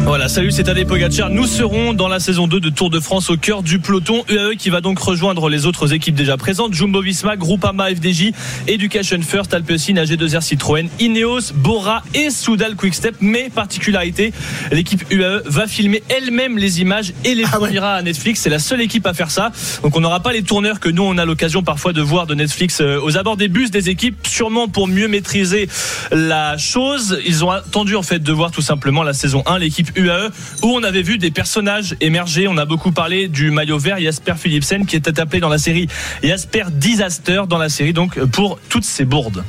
[0.04, 1.30] Voilà, salut, c'est Tadej Pogacar.
[1.30, 4.56] Nous serons dans la saison 2 de Tour de France au cœur du peloton UAE
[4.58, 8.32] qui va donc rejoindre les autres équipes déjà présentes Jumbo Visma, Groupama FDJ,
[8.66, 13.14] Education First, Alpecin, AG2R Citroën, Ineos, Bora et Soudal Quickstep.
[13.20, 14.32] Mais particularité,
[14.72, 18.40] l'équipe UAE va filmer elle-même les images et les ah fournira à Netflix.
[18.40, 19.52] C'est la seule équipe à faire ça.
[19.84, 22.34] Donc on n'aura pas les tourneurs que nous on a l'occasion parfois de voir de
[22.34, 25.68] Netflix euh, aux abords des bus des équipes, sûrement pour mieux maîtriser
[26.10, 27.20] la chose.
[27.24, 30.30] Ils ont attendu en fait de voir tout simplement la saison 1, l'équipe UAE
[30.62, 32.48] où on avait vu des personnages émerger.
[32.48, 35.88] On a beaucoup parlé du maillot vert Jasper Philipsen qui était appelé dans la série
[36.22, 39.44] Jasper Disaster dans la série donc pour toutes ces bourdes.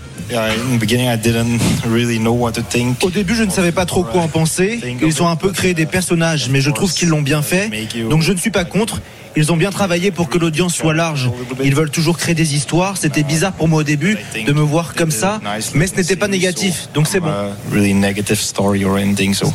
[3.02, 4.80] Au début, je ne savais pas trop quoi en penser.
[5.02, 7.70] Ils ont un peu créé des personnages, mais je trouve qu'ils l'ont bien fait.
[8.10, 9.02] Donc je ne suis pas contre.
[9.36, 11.30] Ils ont bien travaillé pour que l'audience soit large.
[11.64, 12.98] Ils veulent toujours créer des histoires.
[12.98, 15.42] C'était bizarre pour moi au début de me voir comme ça,
[15.74, 17.32] mais ce n'était pas négatif, donc c'est bon.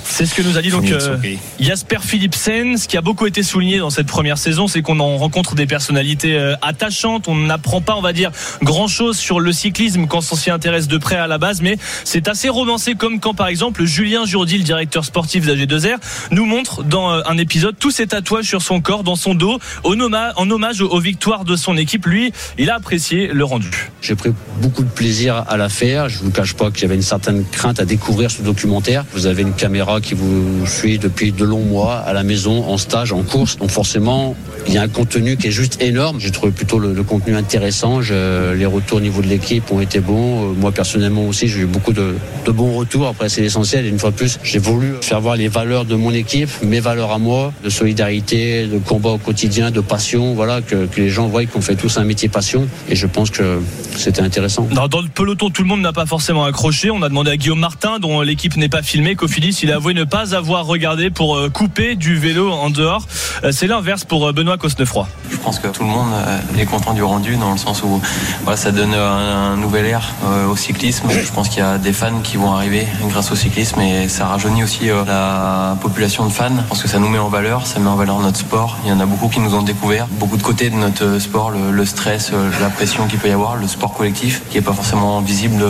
[0.04, 1.16] C'est ce que nous a dit donc euh,
[1.60, 2.76] Jasper Philipsen.
[2.76, 5.66] Ce qui a beaucoup été souligné dans cette première saison, c'est qu'on en rencontre des
[5.66, 7.28] personnalités euh, attachantes.
[7.28, 8.30] On n'apprend pas, on va dire,
[8.62, 11.76] grand chose sur le cyclisme quand on s'y intéresse de près à la base, mais
[12.04, 15.96] c'est assez romancé comme quand par exemple Julien Jourdi, le directeur sportif d'AG2R,
[16.30, 19.58] nous montre dans euh, un épisode tous ses tatouages sur son corps, dans son dos
[19.85, 22.07] en hommage aux victoires de son équipe.
[22.07, 23.90] Lui, il a apprécié le rendu.
[24.00, 24.31] J'ai pris
[24.62, 26.09] beaucoup de plaisir à la faire.
[26.09, 29.04] Je vous cache pas que j'avais une certaine crainte à découvrir ce documentaire.
[29.12, 32.78] Vous avez une caméra qui vous suit depuis de longs mois à la maison, en
[32.78, 33.57] stage, en course.
[33.57, 36.20] Donc forcément, il y a un contenu qui est juste énorme.
[36.20, 38.00] J'ai trouvé plutôt le, contenu intéressant.
[38.00, 40.50] les retours au niveau de l'équipe ont été bons.
[40.50, 42.14] Euh, moi personnellement aussi, j'ai eu beaucoup de,
[42.46, 43.07] bons retours.
[43.07, 43.87] Après, c'est l'essentiel.
[43.87, 47.12] Une fois de plus, j'ai voulu faire voir les valeurs de mon équipe, mes valeurs
[47.12, 50.34] à moi, de solidarité, de combat au quotidien, de passion.
[50.34, 52.68] Voilà, que, les gens voient qu'on fait tous un métier passion.
[52.88, 53.60] Et je pense que
[53.96, 54.68] c'était intéressant.
[54.70, 56.90] Dans, le peloton, tout le monde n'a pas forcément accroché.
[56.90, 59.94] On a demandé à Guillaume Martin, dont l'équipe n'est pas filmée, qu'Ophilis, il a avoué
[59.94, 63.06] ne pas avoir regardé pour euh, couper du vélo en dehors.
[63.44, 65.08] Euh, c'est l'inverse pour Benoît Cosnefroy.
[65.30, 68.00] Je pense que tout le monde euh, est content du rendu dans le sens où
[68.42, 71.08] voilà, ça donne un, nouvel air euh, au cyclisme.
[71.10, 74.26] Je pense qu'il y a des fans qui vont arriver grâce au cyclisme et ça
[74.26, 77.78] rajeunit aussi euh, la population de fans parce que ça nous met en valeur, ça
[77.78, 78.76] met en valeur notre sport.
[78.84, 81.50] Il y en a beaucoup qui nous ont découvert beaucoup de côtés de notre sport,
[81.50, 85.20] le, stress, la pression qu'il peut y avoir, le sport collectif qui est pas forcément
[85.20, 85.62] visible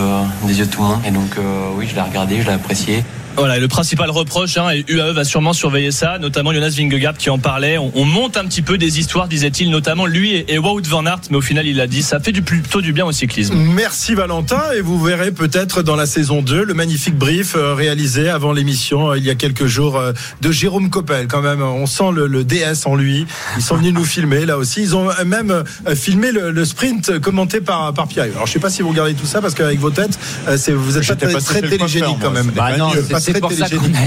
[0.43, 1.01] des yeux de tout le monde.
[1.05, 1.37] Et donc
[1.77, 3.03] oui, je l'ai regardé, je l'ai apprécié.
[3.39, 7.15] Voilà, et le principal reproche, hein, et UAE va sûrement surveiller ça, notamment Jonas Vingegaard
[7.15, 7.77] qui en parlait.
[7.77, 11.37] On, monte un petit peu des histoires, disait-il, notamment lui et, Wout van Aert, mais
[11.37, 13.55] au final, il a dit, ça fait du plutôt du bien au cyclisme.
[13.55, 18.29] Merci Valentin, et vous verrez peut-être dans la saison 2 le magnifique brief euh, réalisé
[18.29, 21.27] avant l'émission euh, il y a quelques jours euh, de Jérôme Coppel.
[21.27, 23.25] Quand même, on sent le, DS en lui.
[23.55, 24.81] Ils sont venus nous filmer là aussi.
[24.81, 25.63] Ils ont même
[25.95, 28.25] filmé le, sprint commenté par, par Pierre.
[28.35, 31.07] Alors je sais pas si vous regardez tout ça parce qu'avec vos têtes, vous êtes
[31.07, 32.51] pas, très, télégénique quand même.
[32.55, 32.91] Bah non,
[33.33, 33.65] c'est pour ça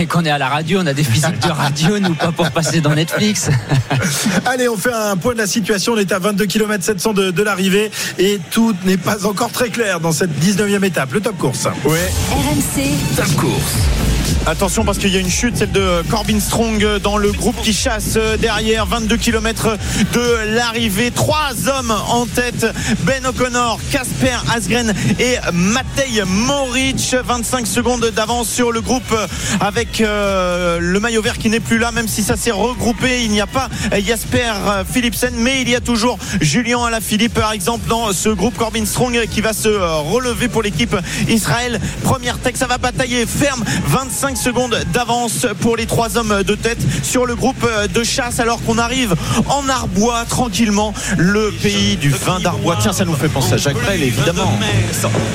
[0.08, 2.80] qu'on est à la radio, on a des physiques de radio, nous pas pour passer
[2.80, 3.50] dans Netflix.
[4.46, 5.94] Allez, on fait un point de la situation.
[5.94, 10.00] On est à 22 km 700 de, l'arrivée et tout n'est pas encore très clair
[10.00, 11.66] dans cette 19e étape, le top course.
[11.84, 12.10] Ouais.
[12.30, 13.16] RMC.
[13.16, 14.11] Top course.
[14.46, 17.72] Attention parce qu'il y a une chute, celle de Corbin Strong dans le groupe qui
[17.72, 19.76] chasse derrière 22 km
[20.12, 21.10] de l'arrivée.
[21.10, 22.66] Trois hommes en tête,
[23.04, 27.16] Ben O'Connor, Casper Asgren et Matej Moric.
[27.24, 29.14] 25 secondes d'avance sur le groupe
[29.60, 33.24] avec euh, le maillot vert qui n'est plus là, même si ça s'est regroupé.
[33.24, 33.68] Il n'y a pas
[34.04, 34.52] Jasper
[34.92, 39.26] Philipsen, mais il y a toujours Julien Alaphilippe par exemple dans ce groupe Corbin Strong
[39.30, 40.96] qui va se relever pour l'équipe
[41.28, 41.80] Israël.
[42.02, 43.64] Première tech, ça va batailler ferme.
[43.86, 48.62] 25 secondes d'avance pour les trois hommes de tête sur le groupe de chasse alors
[48.62, 49.14] qu'on arrive
[49.48, 52.76] en Arbois tranquillement le pays du vin d'Arbois.
[52.80, 54.52] Tiens ça nous fait penser à Jacques Brel évidemment.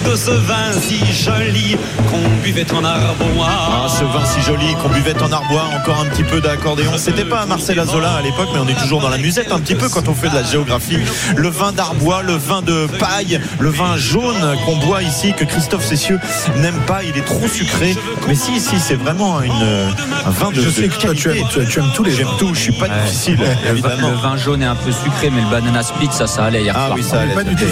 [0.05, 1.77] de ce vin si joli
[2.09, 3.47] qu'on buvait en Arbois.
[3.47, 6.91] Ah, ce vin si joli qu'on buvait en Arbois encore un petit peu d'accordéon.
[6.97, 9.75] C'était pas Marcel Azola à l'époque mais on est toujours dans la musette un petit
[9.75, 10.99] peu quand on fait de la géographie.
[11.35, 15.85] Le vin d'Arbois le vin de paille le vin jaune qu'on boit ici que Christophe
[15.85, 16.19] Cessieux
[16.57, 17.03] n'aime pas.
[17.03, 17.95] Il est trop sucré.
[18.27, 20.61] Mais si ici c'est vraiment une, un vin de.
[20.61, 22.87] Je sais que toi, tu aimes, tu, aimes tous les J'aime tout, je suis pas
[22.87, 23.39] difficile.
[23.39, 24.09] Le, évidemment.
[24.09, 26.73] le vin jaune est un peu sucré, mais le banana split, ça, ça allait hier
[26.75, 27.33] ah, oui, ça allait.
[27.33, 27.65] Pas du tout.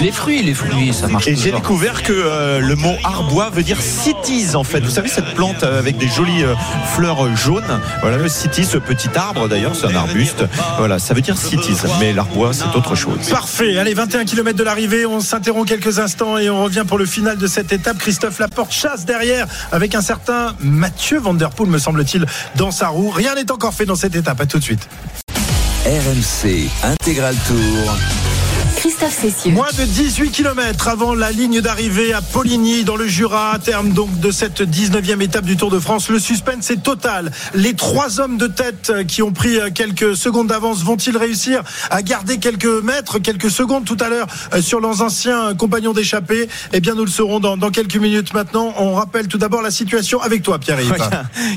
[0.00, 1.26] Les fruits, les fruits, ça marche.
[1.26, 4.80] Et j'ai découvert que euh, le mot arbois veut dire cities en fait.
[4.80, 6.54] Vous savez cette plante euh, avec des jolies euh,
[6.94, 7.80] fleurs jaunes.
[8.02, 10.44] Voilà le cities, ce petit arbre d'ailleurs, c'est un arbuste.
[10.78, 13.28] Voilà, ça veut dire cities, mais l'arbois c'est autre chose.
[13.30, 13.78] Parfait.
[13.78, 15.06] Allez, 21 km de l'arrivée.
[15.06, 17.98] On s'interrompt quelques instants et on revient pour le final de cette étape.
[17.98, 19.15] Christophe Laporte chasse derrière
[19.72, 22.26] avec un certain Mathieu Van me semble-t-il,
[22.56, 23.10] dans sa roue.
[23.10, 24.40] Rien n'est encore fait dans cette étape.
[24.40, 24.88] À tout de suite.
[25.84, 27.96] RMC Intégral Tour.
[28.76, 29.52] Christophe Cessieux.
[29.52, 33.90] Moins de 18 km avant la ligne d'arrivée à Poligny dans le Jura, à terme
[33.90, 36.08] donc de cette 19e étape du Tour de France.
[36.10, 37.32] Le suspense est total.
[37.54, 42.38] Les trois hommes de tête qui ont pris quelques secondes d'avance vont-ils réussir à garder
[42.38, 46.48] quelques mètres, quelques secondes tout à l'heure euh, sur leurs anciens compagnons d'échappée?
[46.72, 48.74] Eh bien, nous le saurons dans, dans, quelques minutes maintenant.
[48.78, 50.94] On rappelle tout d'abord la situation avec toi, Pierre-Yves.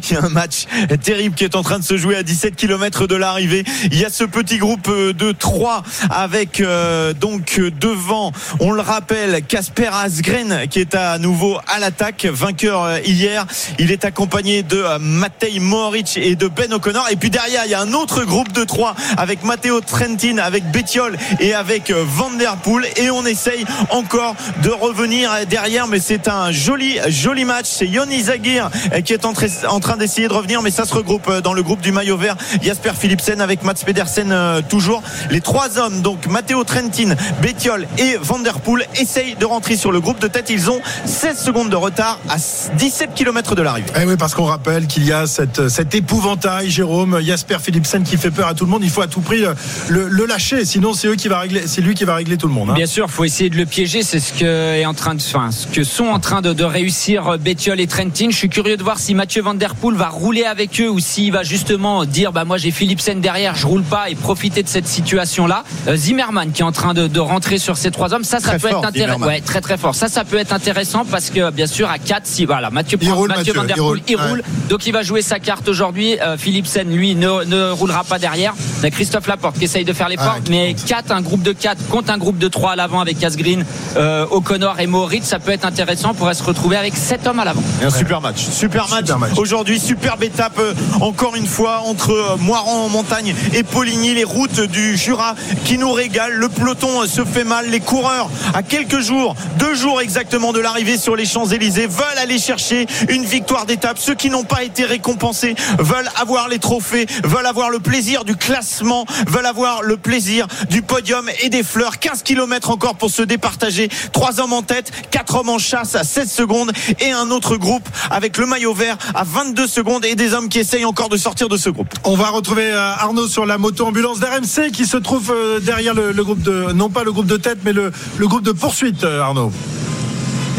[0.09, 0.65] Il y a un match
[1.03, 3.63] terrible qui est en train de se jouer à 17 km de l'arrivée.
[3.91, 8.81] Il y a ce petit groupe euh, de trois avec euh, donc devant, on le
[8.81, 13.45] rappelle, Casper Asgren qui est à nouveau à l'attaque, vainqueur euh, hier.
[13.77, 17.07] Il est accompagné de euh, Matej Moric et de Ben O'Connor.
[17.11, 20.69] Et puis derrière, il y a un autre groupe de trois avec Matteo Trentin, avec
[20.71, 22.85] Bettiol et avec euh, Van Der Poel.
[22.97, 27.65] Et on essaye encore de revenir derrière, mais c'est un joli, joli match.
[27.67, 28.69] C'est Yoni Zagir
[29.03, 31.91] qui est en, train d'essayer de revenir, mais ça se regroupe dans le groupe du
[31.91, 32.35] maillot vert.
[32.61, 35.01] Jasper Philipsen avec Mats Pedersen toujours.
[35.29, 36.98] Les trois hommes, donc Matteo Trentin,
[37.41, 40.49] Bettiol et Vanderpool essayent de rentrer sur le groupe de tête.
[40.49, 42.37] Ils ont 16 secondes de retard à
[42.77, 43.87] 17 km de l'arrivée.
[43.99, 48.17] Eh oui, parce qu'on rappelle qu'il y a cette, cet épouvantail, Jérôme, Jasper Philipsen qui
[48.17, 48.83] fait peur à tout le monde.
[48.83, 49.43] Il faut à tout prix
[49.87, 52.47] le, le lâcher, sinon c'est eux qui va régler, c'est lui qui va régler tout
[52.47, 52.71] le monde.
[52.71, 52.75] Hein.
[52.75, 54.03] Bien sûr, il faut essayer de le piéger.
[54.03, 56.63] C'est ce que est en train de, enfin, ce que sont en train de, de
[56.63, 58.27] réussir Bettiol et Trentin.
[58.29, 60.99] Je suis curieux de voir si Mathieu Van Der Poel va rouler avec eux ou
[60.99, 64.67] s'il va justement dire, bah moi j'ai Philipsen derrière, je roule pas et profiter de
[64.67, 65.63] cette situation là.
[65.87, 68.23] Euh, Zimmerman qui est en train de, de rentrer sur ces trois hommes.
[68.23, 69.21] Ça, ça peut être intéressant.
[69.21, 69.95] Ouais, très très fort.
[69.95, 73.11] Ça, ça peut être intéressant parce que bien sûr à 4 si voilà Mathieu, il
[73.11, 74.43] roule, Mathieu, Van Der Poel, il, roule.
[74.69, 76.19] Donc il va jouer sa carte aujourd'hui.
[76.21, 78.53] Euh, Philipsen lui ne, ne, roulera pas derrière.
[78.81, 80.35] Mais Christophe Laporte qui essaye de faire l'effort.
[80.37, 83.23] Ah, mais 4 un groupe de 4 contre un groupe de 3 à l'avant avec
[83.23, 83.65] Asgreen,
[83.97, 87.45] euh, O'Connor et Moritz, ça peut être intéressant pour se retrouver avec 7 hommes à
[87.45, 87.63] l'avant.
[87.83, 89.07] Un super match, super match.
[89.37, 94.23] Aujourd'hui, superbe étape euh, encore une fois entre euh, Moiran en montagne et Poligny, les
[94.23, 96.35] routes du Jura qui nous régalent.
[96.35, 97.69] Le peloton se fait mal.
[97.69, 102.39] Les coureurs, à quelques jours, deux jours exactement de l'arrivée sur les Champs-Élysées, veulent aller
[102.39, 103.97] chercher une victoire d'étape.
[103.99, 108.35] Ceux qui n'ont pas été récompensés veulent avoir les trophées, veulent avoir le plaisir du
[108.35, 111.99] classement, veulent avoir le plaisir du podium et des fleurs.
[111.99, 113.89] 15 km encore pour se départager.
[114.13, 117.87] Trois hommes en tête, quatre hommes en chasse à 16 secondes et un autre groupe
[118.09, 121.49] avec le maillot vert à 22 secondes et des hommes qui essayent encore de sortir
[121.49, 121.93] de ce groupe.
[122.05, 125.93] On va retrouver euh, Arnaud sur la moto ambulance d'RMC qui se trouve euh, derrière
[125.93, 129.23] le groupe de, non pas le groupe de tête, mais le, groupe de poursuite, euh,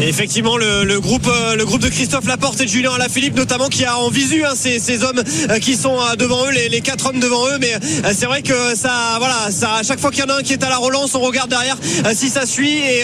[0.01, 3.69] Arnaud effectivement, le, groupe, euh, le groupe de Christophe Laporte et de Julien Alaphilippe, notamment,
[3.69, 7.07] qui a en visu hein, ces, hommes euh, qui sont euh, devant eux, les, quatre
[7.07, 7.57] hommes devant eux.
[7.59, 7.73] Mais
[8.13, 10.63] c'est vrai que ça, voilà, à chaque fois qu'il y en a un qui est
[10.63, 11.77] à la relance, on regarde derrière
[12.13, 12.79] si ça suit.
[12.79, 13.03] Et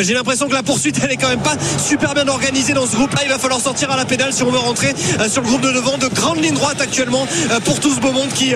[0.00, 2.96] j'ai l'impression que la poursuite, elle est quand même pas super bien organisée dans ce
[2.96, 3.22] groupe-là.
[3.24, 4.92] Il va falloir sortir à la pédale si on veut rentrer
[5.28, 5.98] sur le groupe de devant.
[5.98, 7.26] De grandes lignes droites actuellement
[7.64, 8.54] pour tout ce beau monde qui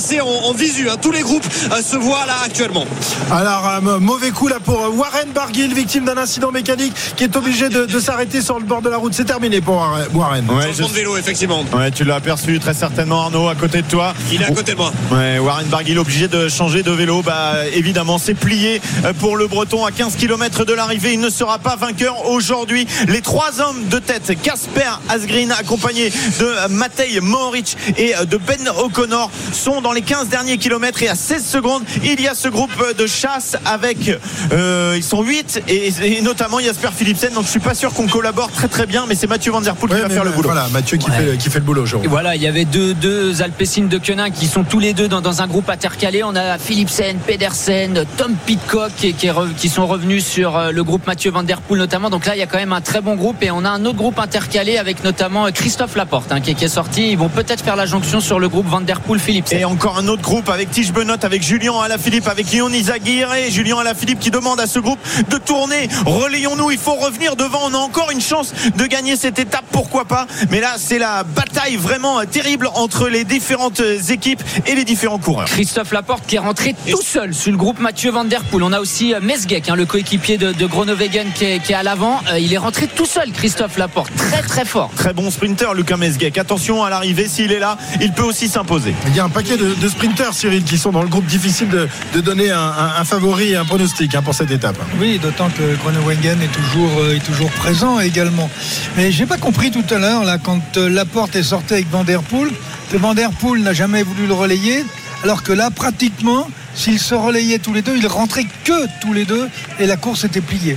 [0.00, 0.90] c'est en, visu.
[0.90, 0.96] Hein.
[1.00, 1.46] Tous les groupes
[1.82, 2.86] se voient là actuellement.
[3.30, 7.84] Alors, mauvais coup là pour Warren Barguil, victime d'un incident mécanique qui est obligé de,
[7.86, 9.14] de s'arrêter sur le bord de la route.
[9.14, 9.76] C'est terminé pour
[10.14, 10.48] Warren.
[10.50, 11.64] Ouais, de vélo, effectivement.
[11.72, 14.14] Ouais, tu l'as aperçu très certainement, Arnaud, à côté de toi.
[14.32, 14.92] Il est à côté de moi.
[15.10, 17.22] Ouais, Warren Barguil obligé de changer de vélo.
[17.22, 18.80] Bah, évidemment, c'est plié
[19.20, 21.14] pour le Breton à 15 km de l'arrivée.
[21.14, 22.86] Il ne sera pas vainqueur aujourd'hui.
[23.08, 29.30] Les trois hommes de tête, Casper Asgreen, accompagné de Matej Mohoric et de Ben O'Connor,
[29.52, 32.72] sont dans les 15 derniers kilomètres et à 16 secondes, il y a ce groupe
[32.96, 34.10] de chasse avec,
[34.52, 37.32] euh, ils sont 8 et, et, notamment Jasper Philipsen.
[37.32, 39.74] Donc je suis pas sûr qu'on collabore très très bien, mais c'est Mathieu Van Der
[39.76, 40.50] Poel qui va faire le boulot.
[40.50, 41.16] Voilà, Mathieu qui, ouais.
[41.16, 41.84] fait, qui fait le boulot.
[42.02, 45.08] Et voilà, il y avait deux, deux Alpecin de Quenin qui sont tous les deux
[45.08, 46.22] dans, dans un groupe intercalé.
[46.22, 51.06] On a Philipsen, Pedersen, Tom Pitcock qui, qui, qui, sont revenus sur euh, le groupe
[51.06, 52.10] Mathieu Van Der Poel notamment.
[52.10, 53.86] Donc là, il y a quand même un très bon groupe et on a un
[53.86, 57.10] autre groupe intercalé avec notamment Christophe Laporte hein, qui, qui, est sorti.
[57.10, 59.58] Ils vont peut-être faire la jonction sur le groupe Van Der Poel Philipsen.
[59.58, 63.50] Et encore un autre groupe avec Tige Benot, avec Julien Alaphilippe, avec Lyon Izaguirre et
[63.50, 64.98] Julien Alaphilippe qui demande à ce groupe
[65.30, 65.88] de tourner.
[66.04, 67.60] Relayons-nous, il faut revenir devant.
[67.64, 70.26] On a encore une chance de gagner cette étape, pourquoi pas.
[70.50, 75.46] Mais là, c'est la bataille vraiment terrible entre les différentes équipes et les différents coureurs.
[75.46, 78.62] Christophe Laporte qui est rentré tout seul sur le groupe Mathieu Van Der Poel.
[78.62, 81.82] On a aussi Mesgek, hein, le coéquipier de, de Groenewegen qui est, qui est à
[81.82, 82.20] l'avant.
[82.30, 84.14] Euh, il est rentré tout seul, Christophe Laporte.
[84.16, 84.90] Très très fort.
[84.96, 86.38] Très bon sprinter, Lucas Mesgek.
[86.38, 88.94] Attention à l'arrivée, s'il est là, il peut aussi s'imposer.
[89.08, 91.68] Il y a un paquet de, de, sprinters, Cyril, qui sont dans le groupe difficile
[91.68, 94.76] de, de donner un, un, un, favori et un pronostic hein, pour cette étape.
[95.00, 98.48] Oui, d'autant que Groenewegen est toujours, euh, est toujours présent également.
[98.96, 102.04] Mais j'ai pas compris tout à l'heure, là, quand euh, Laporte est sorti avec Van
[102.04, 102.50] Der Poel,
[102.90, 104.84] que Van n'a jamais voulu le relayer,
[105.24, 109.24] alors que là, pratiquement, s'ils se relayaient tous les deux, ils rentraient que tous les
[109.24, 110.76] deux et la course était pliée.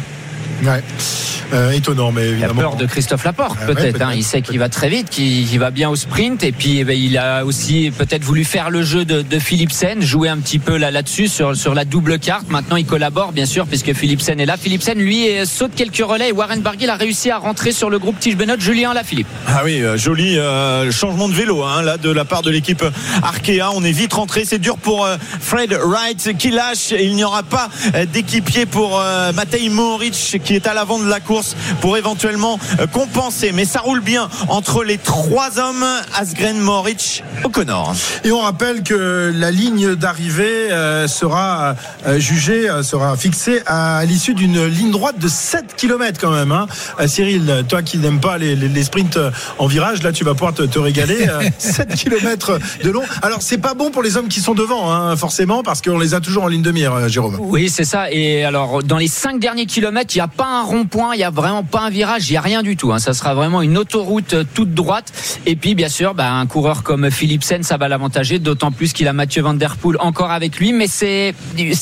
[1.54, 2.54] Euh, étonnant, mais évidemment.
[2.56, 3.98] Il a peur de Christophe Laporte, Ah, peut-être.
[3.98, 4.12] ouais, hein.
[4.16, 6.44] Il sait qu'il va très vite, qu'il va bien au sprint.
[6.44, 10.02] Et puis, eh ben, il a aussi peut-être voulu faire le jeu de, de Philipsen,
[10.02, 12.50] jouer un petit peu là, là-dessus, sur, sur la double carte.
[12.50, 14.58] Maintenant, il collabore, bien sûr, puisque Philipsen est là.
[14.58, 16.30] Philipsen, lui, saute quelques relais.
[16.30, 18.60] Et Warren Barguil a réussi à rentrer sur le groupe Tige Benot.
[18.60, 19.28] Julien Lafilippe.
[19.48, 22.84] Ah oui, euh, joli euh, changement de vélo hein, là de la part de l'équipe
[23.24, 23.72] Arkea.
[23.74, 24.46] On est vite rentré.
[24.46, 26.92] C'est dur pour euh, Fred Wright qui lâche.
[26.92, 27.70] Il n'y aura pas
[28.14, 29.02] d'équipier pour
[29.34, 31.41] Matej Mohoric qui est à l'avant de la course
[31.82, 33.52] pour éventuellement euh, compenser.
[33.52, 35.86] Mais ça roule bien entre les trois hommes
[36.16, 37.94] Asgren, Mohoric, O'Connor.
[38.24, 41.76] Et on rappelle que la ligne d'arrivée euh, sera
[42.08, 46.52] euh, jugée, sera fixée à l'issue d'une ligne droite de 7 km quand même.
[46.52, 46.68] Hein.
[47.08, 49.18] Cyril, toi qui n'aimes pas les, les- les sprints
[49.58, 51.28] en virage, là tu vas pouvoir te, te régaler.
[51.28, 53.04] euh, 7 km de long.
[53.22, 56.14] Alors c'est pas bon pour les hommes qui sont devant, hein, forcément, parce qu'on les
[56.14, 57.38] a toujours en ligne de mire, Jérôme.
[57.40, 58.12] Oui, c'est ça.
[58.12, 61.24] Et alors, dans les cinq derniers kilomètres, il n'y a pas un rond-point, il n'y
[61.24, 62.92] a vraiment pas un virage, il n'y a rien du tout.
[62.94, 63.00] hein.
[63.00, 65.12] Ça sera vraiment une autoroute euh, toute droite.
[65.46, 69.08] Et puis, bien sûr, bah, un coureur comme Philipsen, ça va l'avantager, d'autant plus qu'il
[69.08, 70.74] a Mathieu Van Der Poel encore avec lui.
[70.74, 71.34] Mais c'est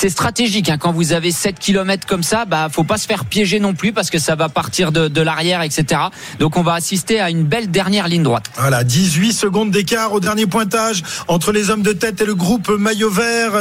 [0.10, 0.70] stratégique.
[0.70, 0.78] hein.
[0.78, 3.92] Quand vous avez 7 kilomètres comme ça, bah, faut pas se faire piéger non plus
[3.94, 6.02] parce que ça va partir de, de l'arrière, etc.
[6.40, 8.46] Donc, on va assister à une belle dernière ligne droite.
[8.58, 12.70] Voilà, 18 secondes d'écart au dernier pointage entre les hommes de tête et le groupe
[12.70, 13.52] maillot vert.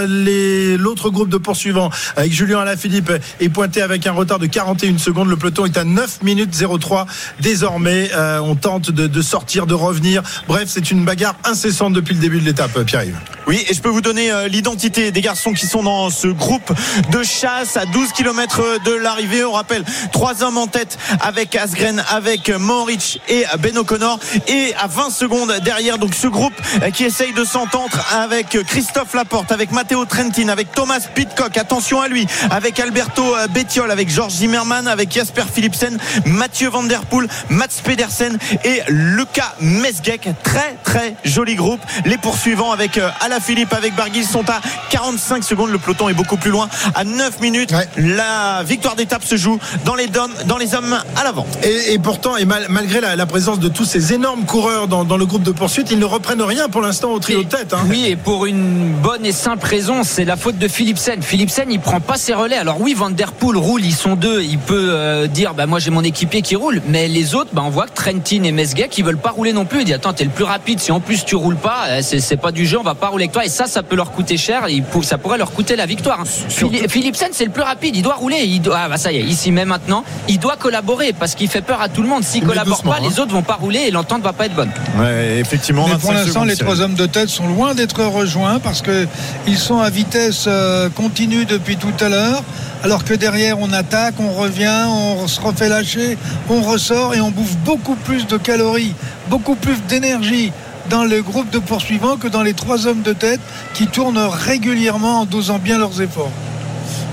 [0.78, 5.28] L'autre groupe de poursuivants avec Julien Alaphilippe est pointé avec un retard de 41 secondes.
[5.28, 7.06] Le peloton à 9 minutes 03
[7.40, 8.10] désormais.
[8.14, 10.22] Euh, on tente de, de sortir, de revenir.
[10.46, 13.37] Bref, c'est une bagarre incessante depuis le début de l'étape, Pierre-Yves.
[13.48, 16.70] Oui, et je peux vous donner euh, l'identité des garçons qui sont dans ce groupe
[17.10, 19.42] de chasse à 12 km de l'arrivée.
[19.42, 24.18] On rappelle trois hommes en tête avec Asgren, avec Mohoric et Ben O'Connor.
[24.48, 29.14] Et à 20 secondes derrière, donc ce groupe euh, qui essaye de s'entendre avec Christophe
[29.14, 31.56] Laporte, avec Matteo Trentin, avec Thomas Pitcock.
[31.56, 35.96] Attention à lui, avec Alberto euh, Bettiol, avec Georges Zimmermann, avec Jasper Philipsen,
[36.26, 40.28] Mathieu Van Der Poel, Mats Pedersen et Lucas Mesgek.
[40.42, 41.80] Très très joli groupe.
[42.04, 43.08] Les poursuivants avec euh,
[43.38, 44.60] Alaphilippe, avec Barguil sont à
[44.90, 45.70] 45 secondes.
[45.70, 47.72] Le peloton est beaucoup plus loin, à 9 minutes.
[47.96, 51.46] La victoire d'étape se joue dans les, dom- dans les hommes à l'avant.
[51.62, 55.04] Et, et pourtant, et mal- malgré la, la présence de tous ces énormes coureurs dans,
[55.04, 57.72] dans le groupe de poursuite, ils ne reprennent rien pour l'instant au trio de tête.
[57.74, 57.86] hein.
[57.88, 61.22] Oui, et pour une bonne et simple raison, c'est la faute de Philipsen.
[61.22, 62.56] Philipsen, il prend pas ses relais.
[62.56, 64.42] Alors oui, Van Der Poel roule, ils sont deux.
[64.42, 67.62] Il peut euh, dire, bah moi j'ai mon équipier qui roule, mais les autres, bah
[67.64, 69.80] on voit que Trentin et Mesgek, ils veulent pas rouler non plus.
[69.82, 70.80] Il dit, attends, t'es le plus rapide.
[70.80, 73.08] Si en plus tu roules pas, euh, c'est c'est pas du jeu, on va pas
[73.08, 74.66] rouler Et ça, ça peut leur coûter cher.
[74.90, 76.20] Pour- ça pourrait leur coûter la victoire.
[76.20, 76.24] hein.
[76.48, 77.96] Phili- Philipsen, c'est le plus rapide.
[77.96, 78.38] Il doit rouler.
[78.44, 80.04] Il doit, ah bah ça y est, il s'y met maintenant.
[80.28, 82.24] Il doit collaborer parce qu'il fait peur à tout le monde.
[82.24, 83.08] S'il collabore pas, hein.
[83.08, 84.70] les autres vont pas rouler et l'entente va pas être bonne.
[84.98, 85.86] Ouais, effectivement.
[85.88, 89.06] Mais pour 25 l'instant, les trois hommes de tête sont loin d'être rejoints parce que
[89.46, 92.42] ils sont à vitesse euh, continue depuis tout à l'heure.
[92.84, 96.16] Alors que derrière, on attaque, on revient, on se refait lâcher,
[96.48, 98.94] on ressort et on bouffe beaucoup plus de calories,
[99.28, 100.52] beaucoup plus d'énergie
[100.90, 103.40] dans le groupe de poursuivants que dans les trois hommes de tête
[103.74, 106.32] qui tournent régulièrement en dosant bien leurs efforts.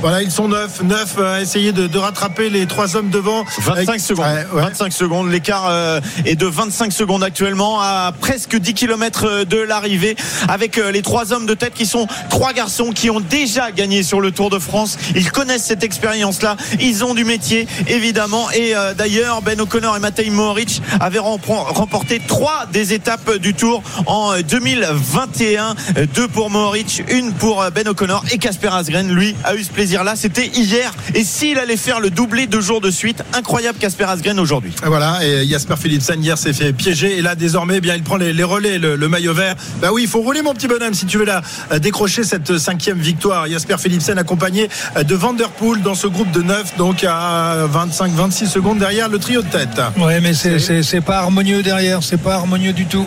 [0.01, 3.43] Voilà, ils sont neuf, neuf à essayer de, de rattraper les trois hommes devant.
[3.59, 4.25] 25 secondes.
[4.25, 4.61] Ouais, ouais.
[4.61, 5.31] 25 secondes.
[5.31, 10.15] L'écart euh, est de 25 secondes actuellement à presque 10 km de l'arrivée
[10.47, 14.03] avec euh, les trois hommes de tête qui sont trois garçons qui ont déjà gagné
[14.03, 14.97] sur le Tour de France.
[15.15, 16.57] Ils connaissent cette expérience-là.
[16.79, 18.49] Ils ont du métier, évidemment.
[18.51, 23.81] Et euh, d'ailleurs, Ben O'Connor et Matej Mohoric avaient remporté trois des étapes du Tour
[24.05, 25.75] en euh, 2021.
[25.97, 29.07] Euh, Deux pour Mohoric, une pour euh, Ben O'Connor et Casper Asgren.
[29.11, 30.15] Lui a eu ce plaisir-là.
[30.15, 30.91] C'était hier.
[31.13, 34.73] Et s'il allait faire le doublé deux jours de suite, incroyable Casper Asgren aujourd'hui.
[34.83, 38.01] Et Voilà, et Jasper Philipsen hier s'est fait piéger et là désormais eh bien il
[38.01, 39.53] prend les, les relais, le, le maillot vert.
[39.81, 42.57] Bah oui, il faut rouler mon petit bonhomme si tu veux là euh, décrocher cette
[42.57, 43.47] cinquième victoire.
[43.47, 48.79] Jasper Philipsen accompagné euh, de Vanderpool dans ce groupe de 9 donc à 25-26 secondes
[48.79, 49.79] derrière le trio de tête.
[49.99, 53.05] Ouais, mais c'est pas harmonieux derrière, c'est pas harmonieux du tout.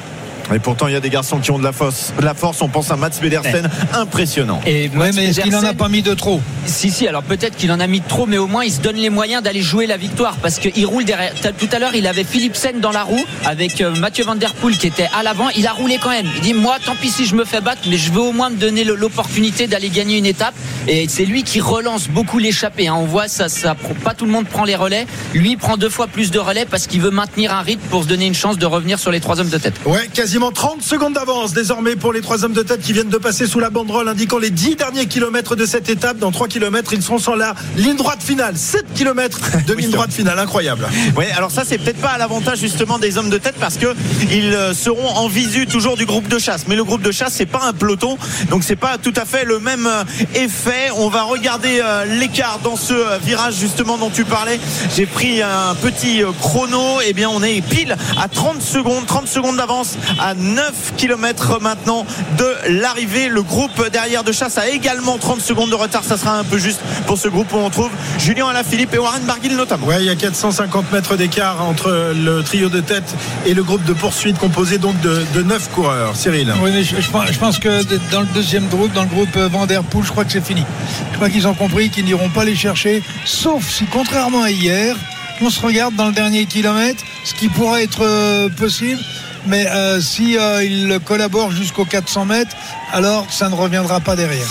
[0.54, 2.12] Et pourtant, il y a des garçons qui ont de la force.
[2.18, 2.60] De la force.
[2.62, 4.60] On pense à Mats Pedersen, impressionnant.
[4.66, 7.22] Et Ouais, Mats mais est-ce qu'il en a pas mis de trop Si, si, alors
[7.22, 9.60] peut-être qu'il en a mis trop, mais au moins il se donne les moyens d'aller
[9.62, 11.32] jouer la victoire parce qu'il roule derrière.
[11.58, 14.76] Tout à l'heure, il avait Philipsen dans la roue avec euh, Mathieu Van Der Poel
[14.78, 15.48] qui était à l'avant.
[15.56, 16.26] Il a roulé quand même.
[16.36, 18.50] Il dit Moi, tant pis si je me fais battre, mais je veux au moins
[18.50, 20.54] me donner l'opportunité d'aller gagner une étape.
[20.86, 22.88] Et c'est lui qui relance beaucoup l'échappée.
[22.88, 22.94] hein.
[22.98, 23.74] On voit ça, ça,
[24.04, 25.06] pas tout le monde prend les relais.
[25.34, 28.02] Lui, il prend deux fois plus de relais parce qu'il veut maintenir un rythme pour
[28.04, 29.74] se donner une chance de revenir sur les trois hommes de tête.
[29.84, 30.08] Ouais,
[30.38, 33.44] quasiment 30 secondes d'avance désormais pour les trois hommes de tête qui viennent de passer
[33.48, 36.18] sous la banderole indiquant les 10 derniers kilomètres de cette étape.
[36.18, 38.56] Dans 3 kilomètres, ils seront sur la ligne droite finale.
[38.56, 40.86] 7 kilomètres de ligne droite finale, incroyable.
[41.16, 43.96] Oui, alors ça, c'est peut-être pas à l'avantage justement des hommes de tête parce que
[44.30, 46.66] ils euh, seront en visu toujours du groupe de chasse.
[46.68, 48.16] Mais le groupe de chasse, c'est pas un peloton,
[48.48, 50.04] donc c'est pas tout à fait le même euh,
[50.36, 50.92] effet.
[50.98, 54.60] On va regarder euh, l'écart dans ce virage justement dont tu parlais.
[54.94, 57.00] J'ai pris un petit chrono.
[57.00, 62.06] Et bien, on est pile à 30 secondes, 30 secondes d'avance à 9 km maintenant
[62.38, 63.28] de l'arrivée.
[63.28, 66.04] Le groupe derrière de chasse a également 30 secondes de retard.
[66.04, 69.22] Ça sera un peu juste pour ce groupe où on trouve Julien Alaphilippe et Warren
[69.22, 69.86] Barguil notamment.
[69.86, 73.14] Ouais, il y a 450 mètres d'écart entre le trio de tête
[73.46, 76.16] et le groupe de poursuite composé donc de, de 9 coureurs.
[76.16, 76.52] Cyril.
[76.62, 79.36] Oui, mais je, je pense, je pense que dans le deuxième groupe, dans le groupe
[79.36, 80.64] euh, Vanderpool, je crois que c'est fini.
[81.12, 84.96] Je crois qu'ils ont compris qu'ils n'iront pas les chercher, sauf si, contrairement à hier,
[85.40, 89.00] on se regarde dans le dernier kilomètre, ce qui pourrait être euh, possible.
[89.46, 92.56] Mais euh, si euh, ils collaborent jusqu'aux 400 mètres,
[92.92, 94.46] alors ça ne reviendra pas derrière.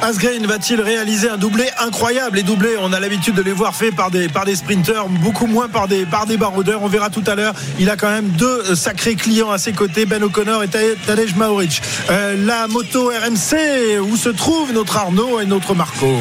[0.00, 2.36] Asgreen va-t-il réaliser un doublé incroyable?
[2.36, 5.46] Les doublés, on a l'habitude de les voir faits par des, par des sprinteurs, beaucoup
[5.46, 6.82] moins par des, par des baroudeurs.
[6.82, 7.54] On verra tout à l'heure.
[7.78, 11.36] Il a quand même deux sacrés clients à ses côtés, Ben O'Connor et Ta- Tadej
[11.36, 11.80] Maoric.
[12.10, 16.16] Euh, la moto RMC, où se trouve notre Arnaud et notre Marco?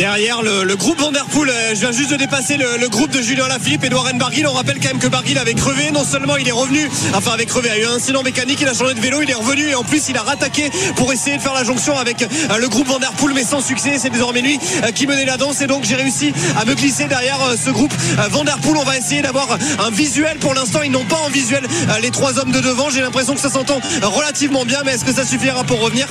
[0.00, 1.50] derrière le, groupe Vanderpool.
[1.50, 4.46] Euh, je viens juste de dépasser le, groupe de Julien Lafilippe, Edouard Barguil.
[4.46, 5.90] On rappelle quand même que Barguil avait crevé.
[5.90, 8.68] Non seulement il est revenu, enfin avec crevé, il a eu un incident mécanique, il
[8.68, 11.36] a changé de vélo, il est revenu et en plus il a rattaqué pour essayer
[11.36, 13.98] de faire la jonction avec euh, le groupe Vanderpool, mais sans succès.
[13.98, 17.04] C'est désormais lui euh, qui menait la danse et donc j'ai réussi à me glisser
[17.04, 17.92] derrière ce groupe
[18.30, 18.78] Vanderpool.
[18.78, 19.48] On va essayer d'avoir
[19.84, 20.38] un visuel.
[20.38, 21.62] Pour l'instant, ils n'ont pas en visuel
[22.00, 22.88] les trois hommes de devant.
[22.88, 26.06] J'ai l'impression que ça s'entend relativement bien, mais est-ce que ça suffira pour revenir?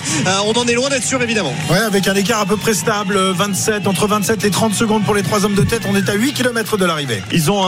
[0.46, 1.56] On en est loin d'être sûr évidemment.
[1.72, 5.14] Ouais, avec un écart à peu près stable, 27 entre 27 et 30 secondes pour
[5.14, 5.84] les trois hommes de tête.
[5.88, 7.22] On est à 8 km de l'arrivée.
[7.32, 7.64] Ils ont